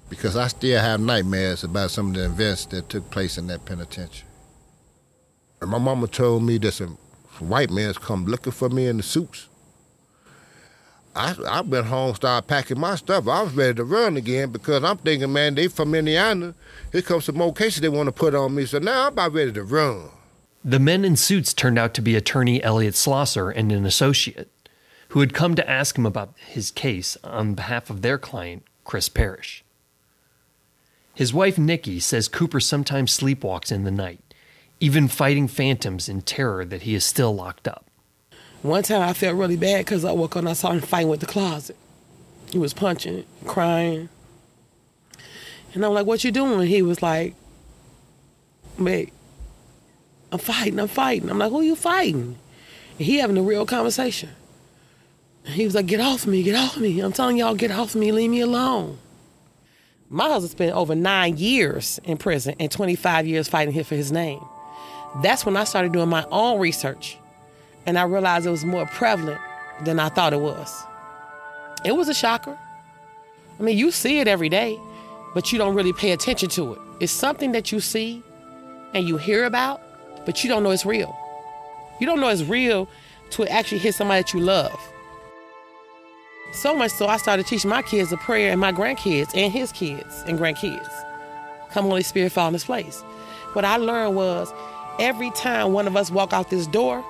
because 0.10 0.36
I 0.36 0.48
still 0.48 0.82
have 0.82 1.00
nightmares 1.00 1.64
about 1.64 1.92
some 1.92 2.10
of 2.10 2.14
the 2.16 2.26
events 2.26 2.66
that 2.68 2.90
took 2.90 3.10
place 3.12 3.38
in 3.38 3.48
that 3.48 3.64
penitentiary. 3.66 4.28
And 5.62 5.70
my 5.70 5.78
mama 5.78 6.08
told 6.08 6.44
me 6.44 6.58
that 6.60 6.72
some, 6.74 6.98
white 7.40 7.70
men 7.70 7.94
come 7.94 8.26
looking 8.26 8.52
for 8.52 8.70
me 8.70 8.88
in 8.88 8.98
the 8.98 9.04
suits. 9.04 9.48
I 11.20 11.36
I 11.46 11.62
went 11.62 11.88
home, 11.88 12.16
started 12.16 12.48
packing 12.48 12.80
my 12.80 12.96
stuff. 12.96 13.28
I 13.28 13.44
was 13.44 13.54
ready 13.54 13.74
to 13.74 13.84
run 13.84 14.16
again 14.16 14.52
because 14.52 14.86
I'm 14.86 14.98
thinking, 14.98 15.34
man, 15.34 15.56
they 15.56 15.68
from 15.68 15.94
Indiana. 15.94 16.56
Here 16.94 17.02
comes 17.02 17.26
some 17.26 17.36
more 17.36 17.54
cases 17.54 17.82
they 17.82 17.90
want 17.90 18.08
to 18.08 18.14
put 18.14 18.34
on 18.34 18.56
me. 18.56 18.66
So 18.66 18.80
now 18.80 19.08
I'm 19.08 19.14
about 19.14 19.34
ready 19.34 19.52
to 19.52 19.64
run. 19.64 20.10
The 20.64 20.80
men 20.80 21.04
in 21.04 21.18
suits 21.18 21.54
turned 21.54 21.78
out 21.78 21.94
to 21.96 22.02
be 22.02 22.16
attorney 22.16 22.64
Elliot 22.64 22.94
Slosser 22.94 23.54
and 23.54 23.70
an 23.72 23.86
associate, 23.86 24.50
who 25.10 25.20
had 25.20 25.34
come 25.34 25.56
to 25.56 25.70
ask 25.70 25.98
him 25.98 26.06
about 26.06 26.34
his 26.38 26.72
case 26.72 27.18
on 27.24 27.54
behalf 27.54 27.90
of 27.90 28.02
their 28.02 28.18
client, 28.18 28.64
Chris 28.86 29.10
Parrish. 29.10 29.64
His 31.14 31.34
wife 31.34 31.58
Nikki 31.58 32.00
says 32.00 32.30
Cooper 32.30 32.62
sometimes 32.62 33.18
sleepwalks 33.18 33.74
in 33.74 33.84
the 33.84 33.92
night, 33.92 34.34
even 34.80 35.10
fighting 35.10 35.50
phantoms 35.50 36.08
in 36.08 36.22
terror 36.22 36.64
that 36.64 36.84
he 36.84 36.96
is 36.96 37.04
still 37.04 37.36
locked 37.36 37.68
up. 37.68 37.89
One 38.62 38.84
time 38.84 39.02
I 39.02 39.14
felt 39.14 39.38
really 39.38 39.56
bad 39.56 39.86
because 39.86 40.04
I 40.04 40.12
woke 40.12 40.36
up 40.36 40.40
and 40.40 40.50
I 40.50 40.54
saw 40.54 40.72
him 40.72 40.82
fighting 40.82 41.10
with 41.10 41.22
the 41.22 41.26
closet. 41.26 41.78
He 42.52 42.58
was 42.58 42.74
punching, 42.74 43.26
crying. 43.46 44.10
And 45.74 45.86
I'm 45.86 45.94
like, 45.94 46.06
what 46.06 46.24
you 46.24 46.32
doing? 46.32 46.68
He 46.68 46.82
was 46.82 47.02
like, 47.02 47.36
wait, 48.78 49.14
I'm 50.32 50.40
fighting, 50.40 50.80
I'm 50.80 50.88
fighting. 50.88 51.30
I'm 51.30 51.38
like, 51.38 51.52
who 51.52 51.62
you 51.62 51.76
fighting? 51.76 52.38
And 52.98 53.06
he 53.06 53.18
having 53.18 53.38
a 53.38 53.42
real 53.42 53.66
conversation. 53.66 54.30
And 55.46 55.54
he 55.54 55.64
was 55.64 55.76
like, 55.76 55.86
get 55.86 56.02
off 56.02 56.28
me, 56.28 56.44
get 56.44 56.56
off 56.56 56.78
me. 56.78 57.00
I'm 57.00 57.14
telling 57.14 57.38
y'all, 57.38 57.56
get 57.56 57.72
off 57.72 57.96
me, 57.96 58.12
leave 58.12 58.30
me 58.30 58.42
alone. 58.42 58.98
My 60.10 60.28
husband 60.28 60.52
spent 60.52 60.76
over 60.76 60.96
nine 60.96 61.38
years 61.38 62.00
in 62.04 62.18
prison 62.18 62.56
and 62.60 62.72
25 62.72 63.28
years 63.28 63.48
fighting 63.48 63.74
here 63.74 63.84
for 63.84 63.96
his 63.96 64.12
name. 64.12 64.44
That's 65.22 65.46
when 65.46 65.56
I 65.56 65.64
started 65.64 65.94
doing 65.94 66.10
my 66.10 66.26
own 66.32 66.60
research. 66.60 67.18
And 67.90 67.98
I 67.98 68.04
realized 68.04 68.46
it 68.46 68.52
was 68.52 68.66
more 68.66 68.86
prevalent 68.86 69.42
than 69.84 70.00
I 70.00 70.10
thought 70.10 70.32
it 70.32 70.42
was. 70.42 70.86
It 71.84 71.94
was 71.94 72.08
a 72.08 72.14
shocker. 72.14 72.56
I 73.60 73.64
mean, 73.64 73.80
you 73.80 73.90
see 73.90 74.20
it 74.20 74.28
every 74.28 74.48
day, 74.48 74.80
but 75.34 75.52
you 75.52 75.58
don't 75.58 75.74
really 75.74 75.92
pay 75.92 76.12
attention 76.12 76.50
to 76.50 76.74
it. 76.74 76.80
It's 77.00 77.12
something 77.12 77.52
that 77.54 77.72
you 77.72 77.80
see 77.80 78.22
and 78.94 79.08
you 79.08 79.18
hear 79.18 79.44
about, 79.46 79.82
but 80.24 80.44
you 80.44 80.52
don't 80.52 80.62
know 80.62 80.70
it's 80.70 80.86
real. 80.86 81.18
You 82.00 82.06
don't 82.06 82.20
know 82.20 82.28
it's 82.28 82.44
real 82.44 82.88
to 83.32 83.48
actually 83.48 83.80
hit 83.80 83.96
somebody 83.96 84.22
that 84.22 84.36
you 84.36 84.40
love. 84.40 84.80
So 86.54 86.76
much 86.76 86.92
so, 86.92 87.08
I 87.08 87.18
started 87.18 87.48
teaching 87.48 87.72
my 87.72 87.82
kids 87.82 88.12
a 88.12 88.18
prayer 88.18 88.52
and 88.52 88.62
my 88.62 88.72
grandkids 88.72 89.36
and 89.36 89.52
his 89.52 89.72
kids 89.72 90.24
and 90.28 90.38
grandkids. 90.38 90.88
Come, 91.72 91.86
Holy 91.86 92.04
Spirit, 92.04 92.34
fall 92.34 92.50
in 92.50 92.54
this 92.54 92.66
place. 92.66 93.02
What 93.54 93.66
I 93.66 93.78
learned 93.78 94.16
was 94.16 94.54
every 95.00 95.32
time 95.32 95.74
one 95.74 95.88
of 95.88 95.98
us 95.98 96.12
walk 96.12 96.34
out 96.34 96.52
this 96.52 96.68
door, 96.68 97.04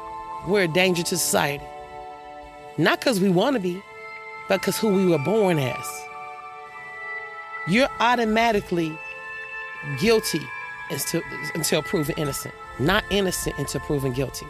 we're 0.48 0.64
a 0.64 0.68
danger 0.68 1.04
to 1.04 1.18
society. 1.18 1.64
Not 2.78 3.00
because 3.00 3.20
we 3.20 3.30
want 3.30 3.56
to 3.56 3.60
be, 3.60 3.82
but 4.48 4.62
because 4.62 4.78
who 4.78 4.94
we 4.94 5.06
were 5.06 5.20
born 5.20 5.60
as. 5.60 6.06
You're 7.68 7.90
automatically 8.00 8.98
guilty 10.00 10.42
until, 10.90 11.22
until 11.54 11.84
proven 11.84 12.16
innocent, 12.18 12.54
not 12.80 13.04
innocent 13.10 13.58
until 13.60 13.82
proven 13.82 14.14
guilty. 14.14 14.48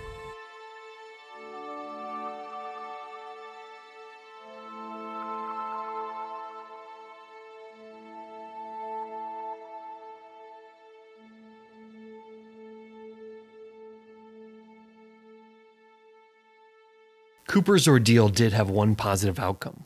Cooper's 17.60 17.89
ordeal 17.89 18.30
did 18.30 18.54
have 18.54 18.69
one 18.69 18.95
positive 18.95 19.38
outcome. 19.38 19.84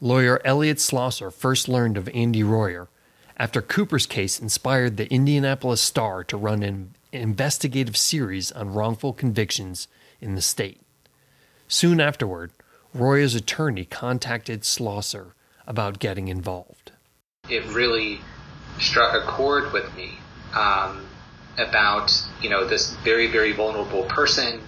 Lawyer 0.00 0.40
Elliot 0.44 0.76
Slosser 0.76 1.32
first 1.32 1.68
learned 1.68 1.96
of 1.96 2.08
Andy 2.14 2.44
Royer 2.44 2.86
after 3.36 3.60
Cooper's 3.60 4.06
case 4.06 4.38
inspired 4.38 4.96
the 4.96 5.12
Indianapolis 5.12 5.80
Star 5.80 6.22
to 6.22 6.36
run 6.36 6.62
an 6.62 6.94
investigative 7.10 7.96
series 7.96 8.52
on 8.52 8.72
wrongful 8.72 9.12
convictions 9.12 9.88
in 10.20 10.36
the 10.36 10.40
state. 10.40 10.82
Soon 11.66 12.00
afterward, 12.00 12.52
Royer's 12.94 13.34
attorney 13.34 13.84
contacted 13.84 14.60
Slosser 14.62 15.32
about 15.66 15.98
getting 15.98 16.28
involved. 16.28 16.92
It 17.50 17.64
really 17.74 18.20
struck 18.78 19.20
a 19.20 19.26
chord 19.26 19.72
with 19.72 19.92
me 19.96 20.18
um, 20.54 21.04
about 21.58 22.12
you 22.40 22.48
know 22.48 22.64
this 22.64 22.94
very 23.02 23.26
very 23.26 23.50
vulnerable 23.50 24.04
person 24.04 24.60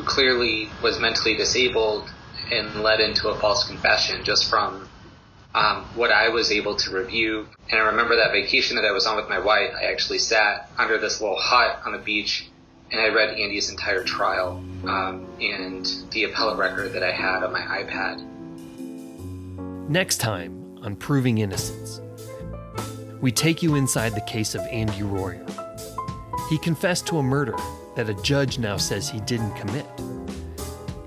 who 0.00 0.06
clearly 0.06 0.68
was 0.82 0.98
mentally 0.98 1.36
disabled 1.36 2.10
and 2.50 2.82
led 2.82 3.00
into 3.00 3.28
a 3.28 3.38
false 3.38 3.66
confession 3.66 4.24
just 4.24 4.48
from 4.48 4.88
um, 5.54 5.84
what 5.94 6.10
I 6.10 6.30
was 6.30 6.50
able 6.50 6.76
to 6.76 6.90
review. 6.90 7.46
And 7.68 7.80
I 7.80 7.84
remember 7.86 8.16
that 8.16 8.32
vacation 8.32 8.76
that 8.76 8.84
I 8.84 8.92
was 8.92 9.06
on 9.06 9.16
with 9.16 9.28
my 9.28 9.38
wife, 9.38 9.72
I 9.78 9.84
actually 9.84 10.18
sat 10.18 10.70
under 10.78 10.96
this 10.98 11.20
little 11.20 11.36
hut 11.38 11.80
on 11.84 11.92
the 11.92 11.98
beach 11.98 12.48
and 12.90 13.00
I 13.00 13.08
read 13.08 13.38
Andy's 13.38 13.70
entire 13.70 14.02
trial 14.02 14.64
um, 14.84 15.26
and 15.40 15.86
the 16.12 16.24
appellate 16.24 16.58
record 16.58 16.92
that 16.94 17.02
I 17.02 17.12
had 17.12 17.42
on 17.42 17.52
my 17.52 17.60
iPad. 17.60 18.26
Next 19.88 20.16
time 20.16 20.78
on 20.82 20.96
Proving 20.96 21.38
Innocence, 21.38 22.00
we 23.20 23.30
take 23.30 23.62
you 23.62 23.74
inside 23.74 24.14
the 24.14 24.22
case 24.22 24.54
of 24.54 24.62
Andy 24.62 25.02
Royer. 25.02 25.44
He 26.48 26.58
confessed 26.58 27.06
to 27.08 27.18
a 27.18 27.22
murder 27.22 27.54
that 27.96 28.08
a 28.08 28.14
judge 28.22 28.58
now 28.58 28.76
says 28.76 29.08
he 29.08 29.20
didn't 29.20 29.54
commit. 29.54 29.86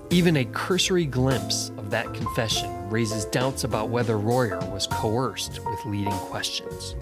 Even 0.10 0.38
a 0.38 0.46
cursory 0.46 1.06
glimpse 1.06 1.70
of 1.78 1.90
that 1.90 2.14
confession 2.14 2.90
raises 2.90 3.26
doubts 3.26 3.64
about 3.64 3.90
whether 3.90 4.18
Royer 4.18 4.60
was 4.72 4.86
coerced 4.88 5.60
with 5.66 5.84
leading 5.86 6.14
questions. 6.14 6.96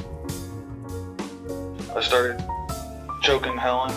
I 1.95 2.01
started 2.01 2.41
choking 3.21 3.57
Helen. 3.57 3.91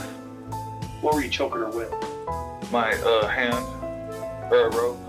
What 1.01 1.15
were 1.15 1.23
you 1.23 1.31
choking 1.31 1.61
her 1.61 1.71
with? 1.71 1.93
My 2.73 2.93
uh, 2.93 3.29
hand, 3.29 3.55
or 4.51 4.69
a 4.69 4.71
rope. 4.77 5.04